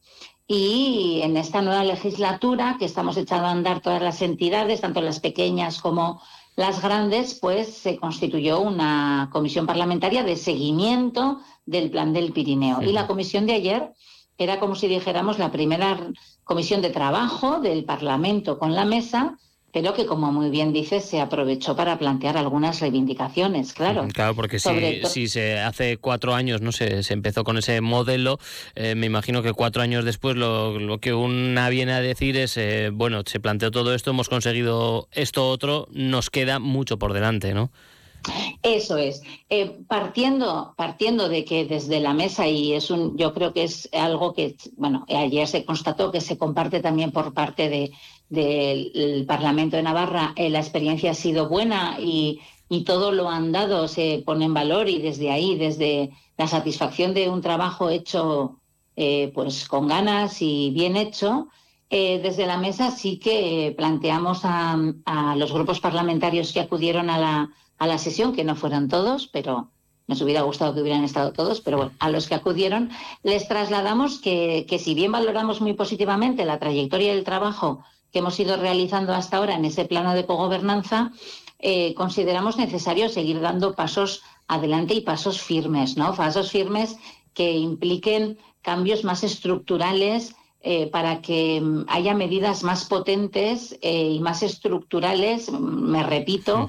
Y 0.47 1.21
en 1.23 1.37
esta 1.37 1.61
nueva 1.61 1.83
legislatura 1.85 2.75
que 2.77 2.85
estamos 2.85 3.15
echando 3.15 3.47
a 3.47 3.51
andar 3.51 3.81
todas 3.81 4.01
las 4.01 4.21
entidades, 4.21 4.81
tanto 4.81 4.99
las 4.99 5.19
pequeñas 5.21 5.79
como 5.79 6.21
las 6.55 6.81
grandes, 6.81 7.37
pues 7.39 7.73
se 7.73 7.97
constituyó 7.97 8.59
una 8.59 9.29
comisión 9.31 9.65
parlamentaria 9.65 10.23
de 10.23 10.35
seguimiento 10.35 11.39
del 11.65 11.89
plan 11.89 12.13
del 12.13 12.33
Pirineo. 12.33 12.81
Y 12.81 12.91
la 12.91 13.07
comisión 13.07 13.45
de 13.45 13.53
ayer 13.53 13.93
era 14.37 14.59
como 14.59 14.75
si 14.75 14.87
dijéramos 14.87 15.39
la 15.39 15.51
primera 15.51 15.97
comisión 16.43 16.81
de 16.81 16.89
trabajo 16.89 17.59
del 17.59 17.85
Parlamento 17.85 18.57
con 18.57 18.73
la 18.73 18.85
mesa 18.85 19.37
pero 19.71 19.93
que, 19.93 20.05
como 20.05 20.31
muy 20.31 20.49
bien 20.49 20.73
dices, 20.73 21.05
se 21.05 21.21
aprovechó 21.21 21.75
para 21.75 21.97
plantear 21.97 22.37
algunas 22.37 22.79
reivindicaciones, 22.79 23.73
claro. 23.73 24.07
Claro, 24.13 24.35
porque 24.35 24.59
si, 24.59 25.01
si, 25.05 25.27
se 25.27 25.59
hace 25.59 25.97
cuatro 25.97 26.33
años 26.33 26.61
no 26.61 26.71
se, 26.71 27.03
se 27.03 27.13
empezó 27.13 27.43
con 27.43 27.57
ese 27.57 27.81
modelo, 27.81 28.39
eh, 28.75 28.95
me 28.95 29.05
imagino 29.05 29.43
que 29.43 29.53
cuatro 29.53 29.81
años 29.81 30.05
después 30.05 30.35
lo, 30.35 30.79
lo 30.79 30.99
que 30.99 31.13
una 31.13 31.69
viene 31.69 31.93
a 31.93 32.01
decir 32.01 32.37
es, 32.37 32.57
eh, 32.57 32.89
bueno, 32.91 33.21
se 33.25 33.39
planteó 33.39 33.71
todo 33.71 33.93
esto, 33.93 34.11
hemos 34.11 34.29
conseguido 34.29 35.07
esto 35.11 35.49
otro, 35.49 35.87
nos 35.91 36.29
queda 36.29 36.59
mucho 36.59 36.97
por 36.97 37.13
delante, 37.13 37.53
¿no? 37.53 37.71
Eso 38.61 38.97
es. 38.97 39.21
Eh, 39.49 39.79
partiendo, 39.87 40.73
partiendo 40.75 41.29
de 41.29 41.45
que 41.45 41.65
desde 41.65 41.99
la 41.99 42.13
mesa, 42.13 42.47
y 42.47 42.73
es 42.73 42.91
un, 42.91 43.17
yo 43.17 43.33
creo 43.33 43.53
que 43.53 43.63
es 43.63 43.89
algo 43.93 44.33
que, 44.33 44.55
bueno, 44.77 45.05
ayer 45.07 45.47
se 45.47 45.65
constató 45.65 46.11
que 46.11 46.21
se 46.21 46.37
comparte 46.37 46.81
también 46.81 47.11
por 47.11 47.33
parte 47.33 47.69
de, 47.69 47.91
del 48.29 49.25
Parlamento 49.25 49.77
de 49.77 49.83
Navarra, 49.83 50.33
eh, 50.35 50.49
la 50.49 50.59
experiencia 50.59 51.11
ha 51.11 51.15
sido 51.15 51.47
buena 51.47 51.97
y, 51.99 52.41
y 52.67 52.83
todo 52.83 53.11
lo 53.11 53.29
han 53.29 53.51
dado 53.51 53.87
se 53.87 54.21
pone 54.25 54.45
en 54.45 54.53
valor 54.53 54.89
y 54.89 54.99
desde 54.99 55.31
ahí, 55.31 55.55
desde 55.55 56.11
la 56.37 56.47
satisfacción 56.47 57.13
de 57.13 57.29
un 57.29 57.41
trabajo 57.41 57.89
hecho 57.89 58.59
eh, 58.95 59.31
pues 59.33 59.67
con 59.67 59.87
ganas 59.87 60.41
y 60.41 60.71
bien 60.71 60.97
hecho, 60.97 61.47
desde 61.89 62.45
la 62.45 62.57
mesa 62.57 62.91
sí 62.91 63.17
que 63.17 63.73
planteamos 63.75 64.41
a, 64.43 64.77
a 65.05 65.35
los 65.35 65.51
grupos 65.51 65.79
parlamentarios 65.79 66.53
que 66.53 66.59
acudieron 66.59 67.09
a 67.09 67.17
la 67.17 67.49
a 67.79 67.87
la 67.87 67.97
sesión, 67.97 68.33
que 68.33 68.43
no 68.43 68.55
fueron 68.55 68.87
todos, 68.87 69.27
pero 69.27 69.69
nos 70.07 70.21
hubiera 70.21 70.41
gustado 70.41 70.73
que 70.73 70.81
hubieran 70.81 71.03
estado 71.03 71.33
todos, 71.33 71.61
pero 71.61 71.77
bueno, 71.77 71.91
a 71.99 72.09
los 72.09 72.27
que 72.27 72.35
acudieron 72.35 72.89
les 73.23 73.47
trasladamos 73.47 74.19
que, 74.19 74.65
que 74.67 74.79
si 74.79 74.95
bien 74.95 75.11
valoramos 75.11 75.61
muy 75.61 75.73
positivamente 75.73 76.45
la 76.45 76.59
trayectoria 76.59 77.13
del 77.13 77.23
trabajo 77.23 77.83
que 78.11 78.19
hemos 78.19 78.39
ido 78.39 78.57
realizando 78.57 79.13
hasta 79.13 79.37
ahora 79.37 79.55
en 79.55 79.65
ese 79.65 79.85
plano 79.85 80.13
de 80.13 80.25
cogobernanza, 80.25 81.11
eh, 81.59 81.93
consideramos 81.93 82.57
necesario 82.57 83.09
seguir 83.09 83.39
dando 83.41 83.75
pasos 83.75 84.23
adelante 84.47 84.93
y 84.93 85.01
pasos 85.01 85.41
firmes, 85.41 85.97
¿no? 85.97 86.15
Pasos 86.15 86.51
firmes 86.51 86.97
que 87.33 87.51
impliquen 87.51 88.37
cambios 88.61 89.03
más 89.03 89.23
estructurales 89.23 90.35
eh, 90.61 90.87
para 90.87 91.21
que 91.21 91.61
mm, 91.61 91.85
haya 91.87 92.13
medidas 92.13 92.63
más 92.63 92.85
potentes 92.85 93.77
eh, 93.81 94.09
y 94.09 94.19
más 94.19 94.41
estructurales, 94.41 95.51
mm, 95.51 95.57
me 95.57 96.03
repito, 96.03 96.67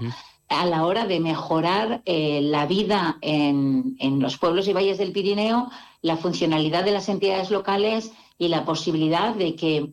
a 0.51 0.67
la 0.67 0.85
hora 0.85 1.07
de 1.07 1.21
mejorar 1.21 2.03
eh, 2.05 2.41
la 2.43 2.67
vida 2.67 3.19
en, 3.23 3.97
los 4.19 4.37
pueblos 4.37 4.67
y 4.67 4.73
valles 4.73 4.99
del 4.99 5.13
Pirineo, 5.13 5.71
la 6.03 6.17
funcionalidad 6.17 6.85
de 6.85 6.91
las 6.91 7.09
entidades 7.09 7.51
locales 7.51 8.13
y 8.37 8.49
la 8.49 8.65
posibilidad 8.65 9.35
de 9.35 9.55
que 9.55 9.93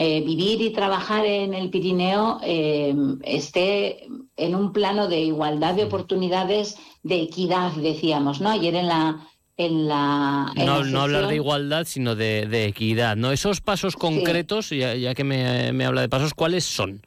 eh, 0.00 0.22
vivir 0.24 0.62
y 0.62 0.70
trabajar 0.70 1.26
en 1.26 1.52
el 1.52 1.68
Pirineo 1.68 2.40
eh, 2.42 2.94
esté 3.22 4.08
en 4.36 4.54
un 4.54 4.72
plano 4.72 5.08
de 5.08 5.20
igualdad 5.20 5.74
de 5.74 5.84
oportunidades, 5.84 6.78
de 7.02 7.22
equidad, 7.22 7.72
decíamos, 7.72 8.40
¿no? 8.40 8.50
Ayer 8.50 8.74
en 8.74 8.88
la 8.88 9.28
en 9.58 9.88
la... 9.88 10.52
no, 10.54 11.00
hablar 11.02 11.26
de 11.26 11.34
igualdad, 11.34 11.84
sino 11.84 12.14
de, 12.14 12.64
equidad, 12.64 13.16
¿no? 13.16 13.32
Esos 13.32 13.60
pasos 13.60 13.96
concretos, 13.96 14.70
ya, 14.70 15.14
que 15.14 15.24
me, 15.24 15.72
me, 15.72 15.84
habla 15.84 16.00
de 16.00 16.08
pasos, 16.08 16.32
¿cuáles 16.32 16.64
son? 16.64 17.02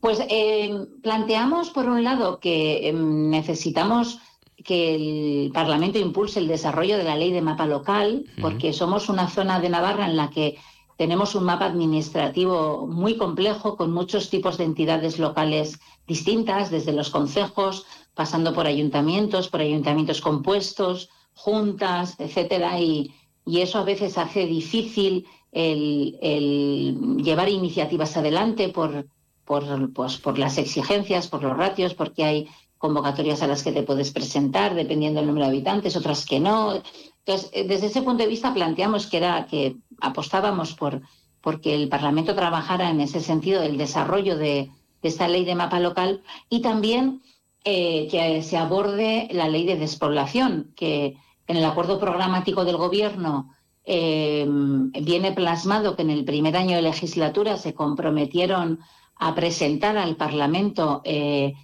Pues 0.00 0.20
eh, 0.28 0.86
planteamos, 1.02 1.70
por 1.70 1.86
un 1.86 2.04
lado, 2.04 2.38
que 2.38 2.88
em, 2.88 3.30
necesitamos 3.30 4.18
que 4.64 4.94
el 4.94 5.52
Parlamento 5.52 5.98
impulse 5.98 6.40
el 6.40 6.48
desarrollo 6.48 6.98
de 6.98 7.04
la 7.04 7.16
ley 7.16 7.32
de 7.32 7.42
mapa 7.42 7.66
local, 7.66 8.24
porque 8.40 8.72
somos 8.72 9.08
una 9.08 9.28
zona 9.28 9.60
de 9.60 9.68
Navarra 9.68 10.06
en 10.06 10.16
la 10.16 10.30
que 10.30 10.58
tenemos 10.96 11.34
un 11.36 11.44
mapa 11.44 11.66
administrativo 11.66 12.86
muy 12.88 13.16
complejo, 13.16 13.76
con 13.76 13.92
muchos 13.92 14.30
tipos 14.30 14.58
de 14.58 14.64
entidades 14.64 15.18
locales 15.20 15.78
distintas, 16.08 16.70
desde 16.70 16.92
los 16.92 17.10
concejos, 17.10 17.86
pasando 18.14 18.52
por 18.52 18.66
ayuntamientos, 18.66 19.48
por 19.48 19.60
ayuntamientos 19.60 20.20
compuestos, 20.20 21.08
juntas, 21.34 22.16
etcétera, 22.18 22.80
y, 22.80 23.14
eso 23.46 23.78
a 23.78 23.84
veces 23.84 24.18
hace 24.18 24.44
difícil 24.44 25.26
el 25.52 27.16
llevar 27.22 27.48
iniciativas 27.48 28.14
adelante 28.18 28.68
por, 28.68 29.06
por, 29.48 29.92
pues, 29.94 30.18
por 30.18 30.38
las 30.38 30.58
exigencias, 30.58 31.26
por 31.26 31.42
los 31.42 31.56
ratios, 31.56 31.94
porque 31.94 32.22
hay 32.22 32.48
convocatorias 32.76 33.42
a 33.42 33.46
las 33.46 33.62
que 33.62 33.72
te 33.72 33.82
puedes 33.82 34.12
presentar 34.12 34.74
dependiendo 34.74 35.18
del 35.18 35.26
número 35.26 35.46
de 35.46 35.52
habitantes, 35.52 35.96
otras 35.96 36.26
que 36.26 36.38
no. 36.38 36.74
Entonces, 37.20 37.50
eh, 37.54 37.66
desde 37.66 37.86
ese 37.86 38.02
punto 38.02 38.22
de 38.22 38.28
vista 38.28 38.52
planteamos 38.52 39.06
que 39.06 39.16
era 39.16 39.46
que 39.46 39.76
apostábamos 40.00 40.74
por 40.74 41.00
porque 41.40 41.74
el 41.74 41.88
Parlamento 41.88 42.34
trabajara 42.34 42.90
en 42.90 43.00
ese 43.00 43.20
sentido 43.20 43.62
del 43.62 43.78
desarrollo 43.78 44.36
de, 44.36 44.70
esta 45.02 45.28
ley 45.28 45.44
de 45.44 45.54
mapa 45.54 45.80
local 45.80 46.22
y 46.50 46.60
también 46.60 47.22
eh, 47.64 48.08
que 48.10 48.42
se 48.42 48.58
aborde 48.58 49.28
la 49.32 49.48
ley 49.48 49.64
de 49.64 49.76
despoblación, 49.76 50.72
que 50.76 51.16
en 51.46 51.56
el 51.56 51.64
acuerdo 51.64 51.98
programático 51.98 52.64
del 52.64 52.76
Gobierno 52.76 53.54
eh, 53.84 54.46
viene 54.46 55.32
plasmado 55.32 55.96
que 55.96 56.02
en 56.02 56.10
el 56.10 56.24
primer 56.24 56.56
año 56.56 56.76
de 56.76 56.82
legislatura 56.82 57.56
se 57.56 57.72
comprometieron 57.72 58.80
a 59.18 59.34
presentar 59.34 59.96
al 59.96 60.16
Parlamento 60.16 61.02
eh, 61.04 61.54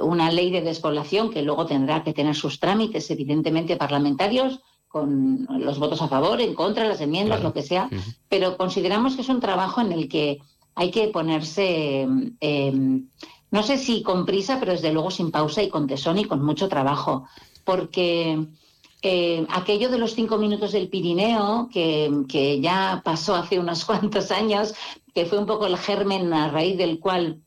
una 0.00 0.30
ley 0.30 0.50
de 0.50 0.60
despoblación 0.60 1.30
que 1.30 1.42
luego 1.42 1.66
tendrá 1.66 2.04
que 2.04 2.12
tener 2.12 2.34
sus 2.34 2.60
trámites, 2.60 3.10
evidentemente, 3.10 3.76
parlamentarios, 3.76 4.60
con 4.86 5.46
los 5.50 5.78
votos 5.78 6.00
a 6.02 6.08
favor, 6.08 6.40
en 6.40 6.54
contra, 6.54 6.86
las 6.86 7.00
enmiendas, 7.00 7.42
lo 7.42 7.52
que 7.52 7.62
sea, 7.62 7.90
pero 8.28 8.56
consideramos 8.56 9.14
que 9.14 9.22
es 9.22 9.28
un 9.28 9.40
trabajo 9.40 9.80
en 9.80 9.92
el 9.92 10.08
que 10.08 10.38
hay 10.74 10.90
que 10.90 11.08
ponerse, 11.08 12.06
em, 12.40 13.08
no 13.50 13.62
sé 13.62 13.76
si 13.76 14.02
con 14.02 14.24
prisa, 14.24 14.58
pero 14.58 14.72
desde 14.72 14.92
luego 14.92 15.10
sin 15.10 15.30
pausa 15.30 15.62
y 15.62 15.68
con 15.68 15.86
tesón 15.86 16.18
y 16.18 16.24
con 16.24 16.42
mucho 16.42 16.68
trabajo, 16.68 17.26
porque 17.64 18.46
eh, 19.02 19.46
aquello 19.50 19.90
de 19.90 19.98
los 19.98 20.14
cinco 20.14 20.38
minutos 20.38 20.72
del 20.72 20.88
Pirineo, 20.88 21.68
que, 21.72 22.10
que, 22.28 22.60
ya 22.60 23.02
pasó 23.04 23.34
hace 23.34 23.58
unos 23.58 23.84
cuantos 23.86 24.30
años, 24.30 24.74
que 25.18 25.26
fue 25.26 25.40
un 25.40 25.46
poco 25.46 25.66
el 25.66 25.76
germen 25.76 26.32
a 26.32 26.48
raíz 26.48 26.78
del 26.78 27.00
cual 27.00 27.42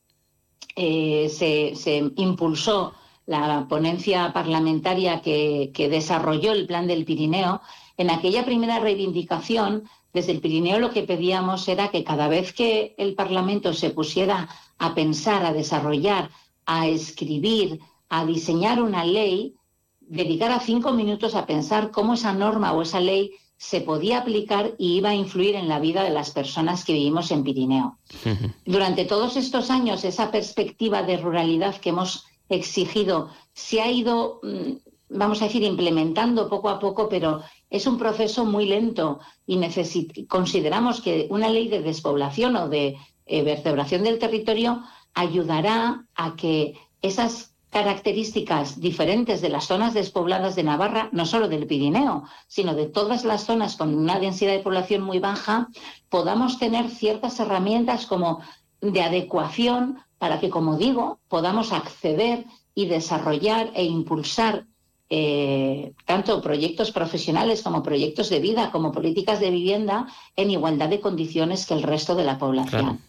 eh, 0.76 1.30
se, 1.30 2.12
impulsó 2.18 2.94
la 3.26 3.66
ponencia 3.70 4.34
parlamentaria 4.34 5.22
que, 5.22 5.72
desarrolló 5.90 6.52
el 6.52 6.68
plan 6.68 6.86
del 6.86 7.06
Pirineo, 7.06 7.62
en 7.96 8.10
aquella 8.10 8.44
primera 8.44 8.82
reivindicación, 8.82 9.86
desde 10.12 10.34
el 10.34 10.42
Pirineo 10.42 10.80
lo 10.80 10.92
que 10.92 11.04
pedíamos 11.04 11.66
era 11.70 11.92
que 11.92 12.04
cada 12.04 12.28
vez 12.28 12.52
que 12.52 12.94
el 12.98 13.16
Parlamento 13.16 13.74
se 13.74 13.92
pusiera 13.92 14.50
a 14.78 14.94
pensar, 14.94 15.46
a 15.46 15.54
desarrollar, 15.54 16.30
a 16.66 16.90
escribir, 16.90 17.80
a 18.10 18.26
diseñar 18.26 18.82
una 18.82 19.06
ley, 19.06 19.56
dedicara 20.02 20.60
cinco 20.60 20.92
minutos 20.92 21.36
a 21.36 21.46
pensar 21.46 21.90
cómo 21.92 22.16
esa 22.16 22.34
norma 22.34 22.74
o 22.74 22.82
esa 22.82 23.00
ley 23.00 23.32
se 23.62 23.80
podía 23.80 24.18
aplicar 24.18 24.74
y 24.80 24.96
iba 24.96 25.10
a 25.10 25.16
influir 25.16 25.54
en 25.54 25.68
la 25.68 25.80
vida 25.80 26.04
de 26.04 26.10
las 26.10 26.32
personas 26.32 26.84
que 26.84 26.94
vivimos 26.94 27.30
en 27.30 27.44
Pirineo. 27.44 28.00
Durante 28.66 29.06
todos 29.06 29.38
estos 29.38 29.70
años, 29.70 30.04
esa 30.04 30.32
perspectiva 30.32 31.04
de 31.04 31.18
ruralidad 31.18 31.76
que 31.76 31.90
hemos 31.90 32.26
exigido 32.50 33.30
se 33.54 33.80
ha 33.80 33.92
ido, 33.92 34.40
mm, 34.42 34.72
vamos 35.10 35.42
a 35.42 35.46
decir, 35.46 35.62
implementando 35.62 36.50
poco 36.50 36.70
a 36.70 36.80
poco, 36.80 37.08
pero 37.08 37.44
es 37.70 37.86
un 37.86 38.00
proceso 38.00 38.46
muy 38.46 38.66
lento 38.66 39.20
y 39.46 40.26
consideramos 40.26 41.00
que 41.00 41.28
una 41.30 41.48
ley 41.48 41.68
de 41.68 41.84
despoblación 41.84 42.56
o 42.56 42.68
de 42.68 42.98
eh, 43.28 43.44
vertebración 43.44 44.02
del 44.02 44.18
territorio 44.18 44.82
ayudará 45.14 46.08
a 46.16 46.36
que 46.36 46.74
esas 47.04 47.51
características 47.72 48.80
diferentes 48.80 49.42
de 49.42 49.50
las 49.50 49.66
zonas 49.66 49.94
despobladas 49.94 50.56
de 50.56 50.64
Navarra, 50.64 51.10
no 51.14 51.26
solo 51.26 51.48
del 51.48 51.68
Pirineo, 51.68 52.26
sino 52.48 52.76
de 52.76 52.86
todas 52.86 53.24
las 53.24 53.46
zonas 53.46 53.78
con 53.78 53.96
una 53.96 54.20
densidad 54.20 54.52
de 54.52 54.60
población 54.60 55.02
muy 55.02 55.20
baja, 55.20 55.70
podamos 56.10 56.60
tener 56.60 56.90
ciertas 56.90 57.40
herramientas 57.40 58.06
como 58.06 58.42
de 58.82 59.02
adecuación 59.02 60.00
para 60.18 60.40
que, 60.40 60.50
como 60.50 60.78
digo, 60.78 61.20
podamos 61.30 61.72
acceder 61.72 62.46
y 62.76 62.88
desarrollar 62.88 63.72
e 63.74 63.86
impulsar 63.86 64.66
eh, 65.10 65.94
tanto 66.06 66.42
proyectos 66.42 66.92
profesionales 66.92 67.62
como 67.62 67.84
proyectos 67.84 68.30
de 68.30 68.40
vida, 68.40 68.72
como 68.72 68.92
políticas 68.92 69.40
de 69.40 69.50
vivienda 69.50 70.08
en 70.36 70.52
igualdad 70.52 70.90
de 70.90 71.00
condiciones 71.00 71.66
que 71.66 71.74
el 71.74 71.84
resto 71.84 72.16
de 72.16 72.24
la 72.24 72.38
población. 72.38 73.00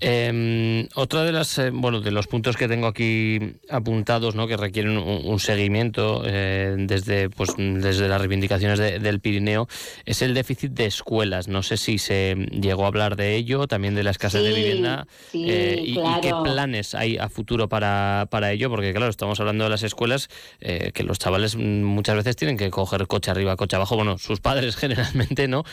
Eh, 0.00 0.88
otra 0.94 1.24
de 1.24 1.32
las 1.32 1.58
eh, 1.58 1.70
bueno 1.72 2.00
de 2.00 2.10
los 2.10 2.26
puntos 2.26 2.56
que 2.56 2.68
tengo 2.68 2.86
aquí 2.86 3.38
apuntados, 3.70 4.34
¿no? 4.34 4.46
que 4.46 4.56
requieren 4.56 4.98
un, 4.98 5.38
seguimiento 5.40 6.22
eh, 6.24 6.74
desde 6.78 7.30
pues 7.30 7.54
desde 7.56 8.08
las 8.08 8.20
reivindicaciones 8.20 8.78
del 8.78 9.20
Pirineo 9.20 9.68
es 10.04 10.22
el 10.22 10.34
déficit 10.34 10.72
de 10.72 10.86
escuelas. 10.86 11.48
No 11.48 11.62
sé 11.62 11.76
si 11.76 11.98
se 11.98 12.34
llegó 12.50 12.84
a 12.84 12.88
hablar 12.88 13.16
de 13.16 13.36
ello, 13.36 13.66
también 13.66 13.94
de 13.94 14.02
la 14.02 14.10
escasez 14.10 14.42
de 14.42 14.52
vivienda 14.52 15.06
eh, 15.32 15.82
y, 15.84 15.98
qué 16.20 16.32
planes 16.42 16.94
hay 16.94 17.16
a 17.16 17.28
futuro 17.28 17.68
para, 17.68 18.26
para 18.30 18.52
ello, 18.52 18.70
porque 18.70 18.92
claro 18.92 19.10
estamos 19.10 19.38
hablando 19.40 19.64
de 19.64 19.70
las 19.70 19.82
escuelas 19.82 20.28
que 20.58 21.02
los 21.04 21.18
chavales 21.18 21.56
muchas 21.56 22.16
veces 22.16 22.36
tienen 22.36 22.56
que 22.56 22.70
coger 22.70 23.06
coche 23.06 23.30
arriba, 23.30 23.56
coche 23.56 23.76
abajo, 23.76 23.96
bueno 23.96 24.18
sus 24.18 24.40
padres 24.40 24.76
generalmente 24.76 25.48
no 25.48 25.64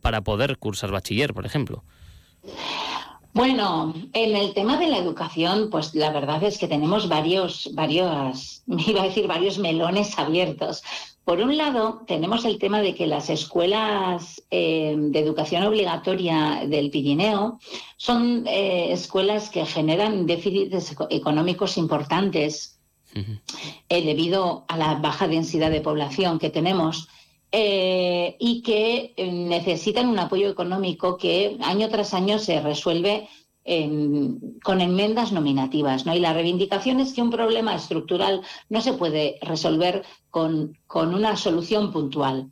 para 0.00 0.20
poder 0.22 0.58
cursar 0.58 0.90
bachiller, 0.90 1.34
por 1.34 1.46
ejemplo. 1.46 1.84
Bueno, 3.32 3.94
en 4.12 4.34
el 4.34 4.54
tema 4.54 4.76
de 4.76 4.88
la 4.88 4.98
educación, 4.98 5.70
pues 5.70 5.94
la 5.94 6.10
verdad 6.10 6.42
es 6.42 6.58
que 6.58 6.66
tenemos 6.66 7.08
varios, 7.08 7.70
varios, 7.74 8.62
iba 8.86 9.02
a 9.02 9.06
decir 9.06 9.26
varios 9.28 9.58
melones 9.58 10.18
abiertos. 10.18 10.82
Por 11.24 11.40
un 11.40 11.56
lado, 11.56 12.02
tenemos 12.08 12.44
el 12.44 12.58
tema 12.58 12.80
de 12.82 12.94
que 12.94 13.06
las 13.06 13.30
escuelas 13.30 14.42
eh, 14.50 14.96
de 14.98 15.18
educación 15.20 15.62
obligatoria 15.62 16.64
del 16.66 16.90
Pirineo 16.90 17.60
son 17.96 18.46
eh, 18.48 18.90
escuelas 18.90 19.48
que 19.48 19.64
generan 19.64 20.26
déficits 20.26 20.96
económicos 21.10 21.76
importantes 21.76 22.80
eh, 23.14 24.04
debido 24.04 24.64
a 24.66 24.76
la 24.76 24.94
baja 24.94 25.28
densidad 25.28 25.70
de 25.70 25.80
población 25.80 26.40
que 26.40 26.50
tenemos. 26.50 27.08
Y 27.52 28.62
que 28.62 29.14
necesitan 29.18 30.08
un 30.08 30.18
apoyo 30.18 30.48
económico 30.48 31.16
que 31.16 31.56
año 31.62 31.88
tras 31.88 32.14
año 32.14 32.38
se 32.38 32.60
resuelve 32.60 33.28
con 34.62 34.80
enmiendas 34.80 35.32
nominativas. 35.32 36.06
¿no? 36.06 36.14
Y 36.14 36.20
la 36.20 36.32
reivindicación 36.32 37.00
es 37.00 37.12
que 37.12 37.22
un 37.22 37.30
problema 37.30 37.74
estructural 37.74 38.42
no 38.68 38.80
se 38.80 38.92
puede 38.94 39.38
resolver 39.42 40.04
con, 40.30 40.78
con 40.86 41.14
una 41.14 41.36
solución 41.36 41.92
puntual. 41.92 42.50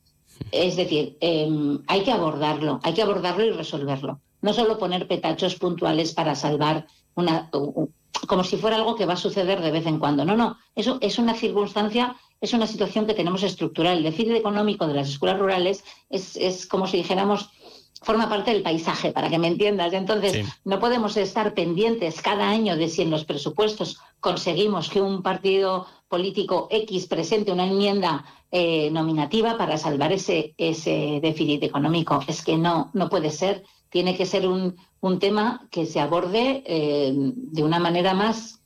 Es 0.52 0.76
decir, 0.76 1.16
em, 1.20 1.82
hay 1.86 2.02
que 2.02 2.12
abordarlo, 2.12 2.80
hay 2.82 2.94
que 2.94 3.02
abordarlo 3.02 3.44
y 3.44 3.50
resolverlo. 3.50 4.20
No 4.40 4.52
solo 4.52 4.78
poner 4.78 5.08
petachos 5.08 5.56
puntuales 5.56 6.12
para 6.12 6.34
salvar 6.34 6.86
una, 7.14 7.50
como 8.28 8.44
si 8.44 8.56
fuera 8.56 8.76
algo 8.76 8.94
que 8.94 9.06
va 9.06 9.14
a 9.14 9.16
suceder 9.16 9.60
de 9.60 9.72
vez 9.72 9.86
en 9.86 9.98
cuando. 9.98 10.24
No, 10.24 10.36
no, 10.36 10.56
eso 10.74 10.98
es 11.00 11.18
una 11.18 11.34
circunstancia, 11.34 12.16
es 12.40 12.52
una 12.52 12.66
situación 12.66 13.06
que 13.06 13.14
tenemos 13.14 13.42
estructural. 13.42 13.98
El 13.98 14.04
déficit 14.04 14.34
económico 14.34 14.86
de 14.86 14.94
las 14.94 15.08
escuelas 15.08 15.38
rurales 15.38 15.84
es, 16.08 16.36
es 16.36 16.66
como 16.66 16.86
si 16.86 16.98
dijéramos 16.98 17.50
forma 18.02 18.28
parte 18.28 18.52
del 18.52 18.62
paisaje, 18.62 19.10
para 19.12 19.28
que 19.28 19.38
me 19.38 19.48
entiendas. 19.48 19.92
Entonces, 19.92 20.46
no 20.64 20.78
podemos 20.78 21.16
estar 21.16 21.54
pendientes 21.54 22.22
cada 22.22 22.48
año 22.48 22.76
de 22.76 22.88
si 22.88 23.02
en 23.02 23.10
los 23.10 23.24
presupuestos 23.24 23.98
conseguimos 24.20 24.88
que 24.88 25.00
un 25.00 25.22
partido 25.22 25.86
político 26.08 26.68
X 26.70 27.06
presente 27.06 27.52
una 27.52 27.66
enmienda 27.66 28.24
eh, 28.50 28.90
nominativa 28.90 29.58
para 29.58 29.76
salvar 29.76 30.12
ese, 30.12 30.54
ese 30.58 31.18
déficit 31.20 31.62
económico. 31.64 32.20
Es 32.28 32.42
que 32.42 32.56
no, 32.56 32.90
no 32.94 33.08
puede 33.08 33.30
ser. 33.30 33.64
Tiene 33.90 34.16
que 34.16 34.26
ser 34.26 34.46
un, 34.46 34.76
un 35.00 35.18
tema 35.18 35.66
que 35.70 35.84
se 35.86 36.00
aborde 36.00 36.62
eh, 36.66 37.12
de 37.14 37.62
una 37.62 37.78
manera 37.78 38.14
más, 38.14 38.60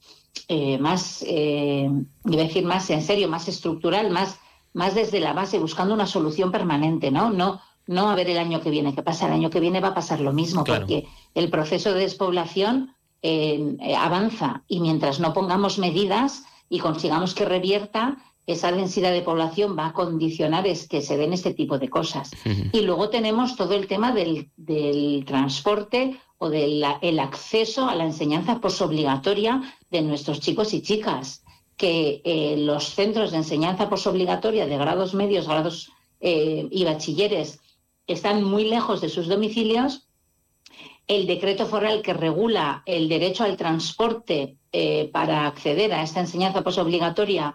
eh, 0.48 0.78
más 0.78 1.24
eh, 1.26 1.88
decir 2.24 2.64
más 2.64 2.90
en 2.90 3.02
serio, 3.02 3.28
más 3.28 3.48
estructural, 3.48 4.10
más, 4.10 4.38
más 4.72 4.94
desde 4.94 5.20
la 5.20 5.32
base, 5.32 5.58
buscando 5.58 5.94
una 5.94 6.06
solución 6.06 6.50
permanente, 6.50 7.10
¿no? 7.10 7.30
No 7.30 7.60
no 7.86 8.10
a 8.10 8.14
ver 8.14 8.30
el 8.30 8.38
año 8.38 8.60
que 8.60 8.70
viene 8.70 8.94
qué 8.94 9.02
pasa. 9.02 9.26
El 9.26 9.32
año 9.32 9.50
que 9.50 9.60
viene 9.60 9.80
va 9.80 9.88
a 9.88 9.94
pasar 9.94 10.20
lo 10.20 10.32
mismo, 10.32 10.64
porque 10.64 11.06
el 11.34 11.50
proceso 11.50 11.92
de 11.92 12.00
despoblación 12.00 12.94
eh, 13.22 13.76
avanza 13.98 14.64
y 14.68 14.80
mientras 14.80 15.20
no 15.20 15.32
pongamos 15.32 15.78
medidas 15.78 16.44
y 16.68 16.78
consigamos 16.78 17.34
que 17.34 17.44
revierta, 17.44 18.18
esa 18.46 18.72
densidad 18.72 19.12
de 19.12 19.22
población 19.22 19.76
va 19.78 19.86
a 19.86 19.92
condicionar 19.92 20.66
es 20.66 20.88
que 20.88 21.00
se 21.00 21.16
den 21.16 21.32
este 21.32 21.54
tipo 21.54 21.78
de 21.78 21.88
cosas. 21.88 22.30
Y 22.72 22.80
luego 22.80 23.08
tenemos 23.08 23.56
todo 23.56 23.74
el 23.74 23.86
tema 23.86 24.12
del, 24.12 24.50
transporte 25.26 26.18
o 26.42 26.50
del 26.50 26.84
el 27.00 27.18
acceso 27.20 27.88
a 27.88 27.94
la 27.94 28.04
enseñanza 28.04 28.60
posobligatoria 28.60 29.52
de 29.90 30.02
nuestros 30.02 30.40
chicos 30.40 30.74
y 30.74 30.82
chicas, 30.82 31.44
que 31.76 32.20
eh, 32.24 32.56
los 32.58 32.84
centros 32.98 33.30
de 33.30 33.38
enseñanza 33.38 33.88
posobligatoria 33.88 34.66
de 34.66 34.76
grados 34.76 35.14
medios, 35.14 35.46
grados 35.46 35.90
y 36.24 36.84
bachilleres 36.84 37.58
están 38.06 38.44
muy 38.44 38.64
lejos 38.64 39.00
de 39.00 39.08
sus 39.08 39.26
domicilios, 39.26 40.06
el 41.06 41.26
decreto 41.26 41.66
foral 41.66 42.02
que 42.02 42.14
regula 42.14 42.82
el 42.86 43.08
derecho 43.08 43.44
al 43.44 43.56
transporte 43.56 44.56
eh, 44.72 45.10
para 45.12 45.46
acceder 45.46 45.92
a 45.92 46.02
esta 46.02 46.20
enseñanza 46.20 46.62
posobligatoria 46.62 47.54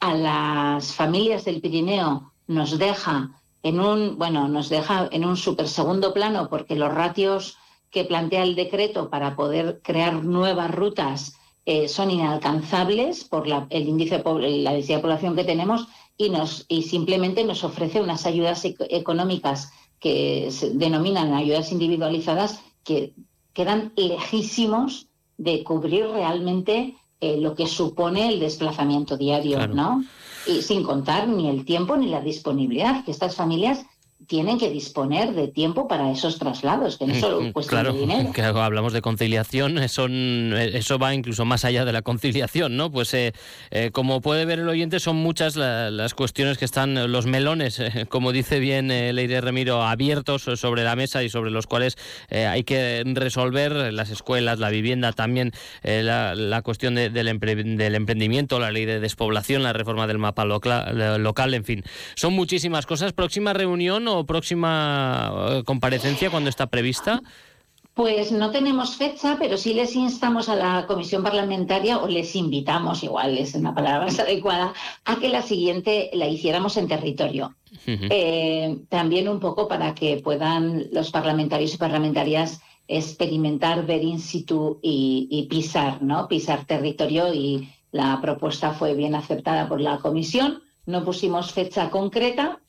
a 0.00 0.14
las 0.14 0.92
familias 0.92 1.44
del 1.44 1.60
Pirineo 1.60 2.32
nos 2.46 2.78
deja 2.78 3.30
en 3.62 3.80
un, 3.80 4.18
bueno, 4.18 4.48
nos 4.48 4.68
deja 4.68 5.08
en 5.10 5.24
un 5.24 5.36
super 5.36 5.68
segundo 5.68 6.12
plano 6.12 6.48
porque 6.48 6.76
los 6.76 6.92
ratios 6.92 7.56
que 7.90 8.04
plantea 8.04 8.42
el 8.42 8.54
decreto 8.54 9.10
para 9.10 9.36
poder 9.36 9.80
crear 9.82 10.24
nuevas 10.24 10.74
rutas 10.74 11.34
eh, 11.64 11.88
son 11.88 12.10
inalcanzables 12.10 13.24
por 13.24 13.46
el 13.46 13.88
índice 13.88 14.18
de 14.18 14.58
la 14.58 14.72
densidad 14.72 14.98
de 14.98 15.02
población 15.02 15.36
que 15.36 15.44
tenemos 15.44 15.86
y, 16.16 16.30
nos, 16.30 16.64
y 16.68 16.82
simplemente 16.82 17.44
nos 17.44 17.62
ofrece 17.62 18.00
unas 18.00 18.26
ayudas 18.26 18.64
económicas 18.64 19.70
que 20.00 20.50
se 20.50 20.70
denominan 20.70 21.34
ayudas 21.34 21.72
individualizadas 21.72 22.62
que 22.84 23.12
quedan 23.52 23.92
lejísimos 23.96 25.08
de 25.36 25.62
cubrir 25.62 26.06
realmente 26.06 26.96
eh, 27.20 27.36
lo 27.36 27.54
que 27.54 27.66
supone 27.66 28.28
el 28.28 28.40
desplazamiento 28.40 29.16
diario, 29.16 29.66
¿no? 29.66 30.04
Y 30.46 30.62
sin 30.62 30.84
contar 30.84 31.28
ni 31.28 31.48
el 31.48 31.64
tiempo 31.64 31.96
ni 31.96 32.06
la 32.06 32.20
disponibilidad, 32.20 33.04
que 33.04 33.10
estas 33.10 33.34
familias 33.34 33.84
tienen 34.28 34.58
que 34.58 34.68
disponer 34.68 35.32
de 35.32 35.48
tiempo 35.48 35.88
para 35.88 36.12
esos 36.12 36.38
traslados, 36.38 36.98
que 36.98 37.06
no 37.06 37.14
solo 37.14 37.38
cuestión 37.52 37.80
claro, 37.80 37.94
de 37.94 38.00
dinero. 38.00 38.32
Que 38.32 38.42
hablamos 38.42 38.92
de 38.92 39.00
conciliación, 39.00 39.88
son, 39.88 40.52
eso 40.54 40.98
va 40.98 41.14
incluso 41.14 41.46
más 41.46 41.64
allá 41.64 41.86
de 41.86 41.92
la 41.92 42.02
conciliación, 42.02 42.76
¿no? 42.76 42.92
Pues 42.92 43.14
eh, 43.14 43.32
eh, 43.70 43.90
como 43.90 44.20
puede 44.20 44.44
ver 44.44 44.58
el 44.58 44.68
oyente, 44.68 45.00
son 45.00 45.16
muchas 45.16 45.56
las 45.56 46.12
cuestiones 46.12 46.58
que 46.58 46.66
están, 46.66 47.10
los 47.10 47.24
melones, 47.24 47.80
eh, 47.80 48.04
como 48.10 48.32
dice 48.32 48.60
bien 48.60 48.88
Leire 48.88 49.40
Remiro, 49.40 49.82
abiertos 49.82 50.42
sobre 50.42 50.84
la 50.84 50.94
mesa 50.94 51.22
y 51.22 51.30
sobre 51.30 51.50
los 51.50 51.66
cuales 51.66 51.96
hay 52.30 52.64
que 52.64 53.02
resolver 53.06 53.94
las 53.94 54.10
escuelas, 54.10 54.58
la 54.58 54.68
vivienda, 54.68 55.12
también 55.12 55.52
la, 55.82 56.60
cuestión 56.62 56.96
del, 56.96 57.14
del, 57.14 57.94
emprendimiento, 57.94 58.60
la 58.60 58.70
ley 58.70 58.84
de 58.84 59.00
despoblación, 59.00 59.62
la 59.62 59.72
reforma 59.72 60.06
del 60.06 60.18
mapa 60.18 60.44
local, 60.44 61.22
local, 61.22 61.54
en 61.54 61.64
fin. 61.64 61.84
Son 62.14 62.34
muchísimas 62.34 62.84
cosas. 62.84 63.14
Próxima 63.14 63.54
reunión 63.54 64.06
o 64.08 64.17
próxima 64.26 65.32
eh, 65.50 65.62
comparecencia 65.64 66.30
cuando 66.30 66.50
está 66.50 66.66
prevista? 66.66 67.22
Pues 67.98 68.30
no 68.30 68.52
tenemos 68.52 68.94
fecha, 68.94 69.36
pero 69.40 69.56
sí 69.56 69.74
les 69.74 69.96
instamos 69.96 70.48
a 70.48 70.54
la 70.54 70.86
comisión 70.86 71.24
parlamentaria, 71.24 71.98
o 71.98 72.06
les 72.06 72.36
invitamos, 72.36 73.02
igual 73.02 73.36
es 73.36 73.56
una 73.56 73.74
palabra 73.74 74.06
más 74.06 74.18
adecuada, 74.20 74.72
a 75.04 75.16
que 75.16 75.28
la 75.28 75.42
siguiente 75.42 76.08
la 76.12 76.28
hiciéramos 76.28 76.76
en 76.76 76.86
territorio. 76.86 77.56
Eh, 77.86 78.78
también 78.88 79.28
un 79.28 79.40
poco 79.40 79.66
para 79.66 79.94
que 79.96 80.18
puedan 80.18 80.86
los 80.92 81.10
parlamentarios 81.10 81.74
y 81.74 81.78
parlamentarias 81.78 82.60
experimentar, 82.86 83.84
ver 83.84 84.04
in 84.04 84.20
situ 84.20 84.78
y, 84.80 85.26
y 85.30 85.48
pisar, 85.48 86.00
¿no? 86.00 86.28
Pisar 86.28 86.66
territorio 86.66 87.34
y 87.34 87.68
la 87.90 88.20
propuesta 88.20 88.74
fue 88.74 88.94
bien 88.94 89.16
aceptada 89.16 89.68
por 89.68 89.80
la 89.80 89.98
comisión. 89.98 90.62
No 90.86 91.04
pusimos 91.04 91.52
fecha 91.52 91.90
concreta, 91.90 92.60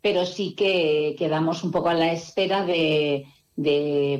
pero 0.00 0.26
sí 0.26 0.54
que 0.54 1.14
quedamos 1.18 1.64
un 1.64 1.70
poco 1.70 1.88
a 1.88 1.94
la 1.94 2.12
espera 2.12 2.64
de, 2.64 3.26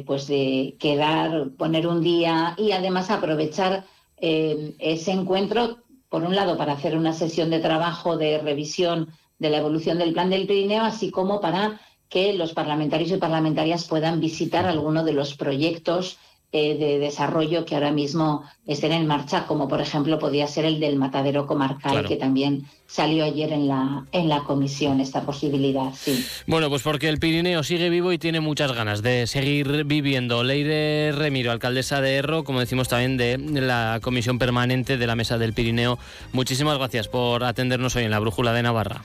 pues 0.07 0.27
de 0.27 0.77
quedar, 0.79 1.51
poner 1.57 1.87
un 1.87 2.01
día 2.03 2.55
y 2.59 2.73
además 2.73 3.11
aprovechar 3.11 3.85
eh, 4.19 4.75
ese 4.79 5.13
encuentro, 5.13 5.79
por 6.09 6.23
un 6.23 6.35
lado, 6.35 6.57
para 6.57 6.73
hacer 6.73 6.97
una 6.97 7.13
sesión 7.13 7.51
de 7.51 7.61
trabajo 7.61 8.17
de 8.17 8.39
revisión 8.39 9.09
de 9.39 9.51
la 9.51 9.59
evolución 9.59 9.99
del 9.99 10.13
plan 10.13 10.31
del 10.31 10.47
Pirineo, 10.47 10.85
así 10.85 11.11
como 11.11 11.41
para 11.41 11.81
que 12.09 12.33
los 12.33 12.53
parlamentarios 12.53 13.11
y 13.11 13.17
parlamentarias 13.17 13.85
puedan 13.85 14.21
visitar 14.21 14.67
alguno 14.67 15.05
de 15.05 15.13
los 15.13 15.37
proyectos 15.37 16.19
eh, 16.59 16.75
de 16.79 16.99
desarrollo 16.99 17.67
que 17.67 17.75
ahora 17.75 17.93
mismo 17.93 18.43
estén 18.67 18.93
en 18.93 19.07
marcha, 19.07 19.47
como 19.47 19.69
por 19.69 19.83
ejemplo 19.83 20.19
podía 20.19 20.47
ser 20.47 20.65
el 20.65 20.81
del 20.81 20.97
matadero 20.97 21.47
comarcal, 21.47 22.09
que 22.09 22.17
también 22.17 22.65
salió 22.87 23.27
ayer 23.27 23.53
en 23.53 23.69
la, 23.69 24.07
en 24.11 24.31
la 24.31 24.43
comisión 24.45 25.01
esta 25.01 25.21
posibilidad. 25.21 25.93
Sí. 25.95 26.25
Bueno, 26.47 26.71
pues 26.71 26.81
porque 26.81 27.11
el 27.11 27.19
Pirineo 27.19 27.63
sigue 27.63 27.91
vivo 27.91 28.11
y 28.11 28.17
tiene 28.17 28.41
muchas 28.41 28.73
ganas 28.73 29.03
de 29.03 29.27
seguir 29.27 29.85
viviendo. 29.85 30.43
Leire 30.45 31.13
Remiro, 31.13 31.53
alcaldesa 31.53 32.01
de 32.01 32.15
Erro, 32.15 32.43
como 32.43 32.61
decimos 32.61 32.89
también 32.89 33.19
de 33.19 33.37
la 33.61 34.01
comisión 34.01 34.39
permanente 34.39 34.97
de 34.97 35.07
la 35.07 35.15
Mesa 35.15 35.37
del 35.37 35.53
Pirineo. 35.53 35.99
Muchísimas 36.33 36.79
gracias 36.79 37.07
por 37.07 37.45
atendernos 37.45 37.97
hoy 37.97 38.05
en 38.05 38.13
la 38.13 38.19
Brújula 38.19 38.55
de 38.55 38.63
Navarra. 38.63 39.03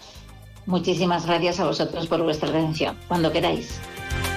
Muchísimas 0.68 1.26
gracias 1.26 1.60
a 1.60 1.66
vosotros 1.66 2.08
por 2.08 2.24
vuestra 2.24 2.48
atención. 2.48 2.96
Cuando 3.10 3.30
queráis. 3.30 3.82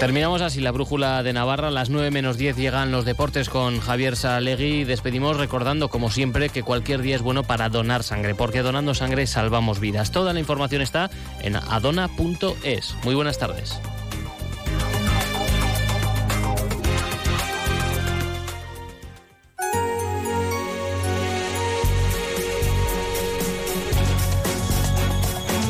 Terminamos 0.00 0.40
así 0.40 0.62
la 0.62 0.72
brújula 0.72 1.22
de 1.22 1.34
Navarra. 1.34 1.68
A 1.68 1.70
las 1.70 1.90
9 1.90 2.10
menos 2.10 2.38
10 2.38 2.56
llegan 2.56 2.90
los 2.90 3.04
deportes 3.04 3.50
con 3.50 3.80
Javier 3.80 4.16
Salegui. 4.16 4.84
Despedimos 4.84 5.36
recordando, 5.36 5.90
como 5.90 6.10
siempre, 6.10 6.48
que 6.48 6.62
cualquier 6.62 7.02
día 7.02 7.16
es 7.16 7.22
bueno 7.22 7.42
para 7.42 7.68
donar 7.68 8.02
sangre, 8.02 8.34
porque 8.34 8.62
donando 8.62 8.94
sangre 8.94 9.26
salvamos 9.26 9.78
vidas. 9.78 10.10
Toda 10.10 10.32
la 10.32 10.40
información 10.40 10.80
está 10.80 11.10
en 11.42 11.56
adona.es. 11.56 12.96
Muy 13.04 13.14
buenas 13.14 13.38
tardes. 13.38 13.78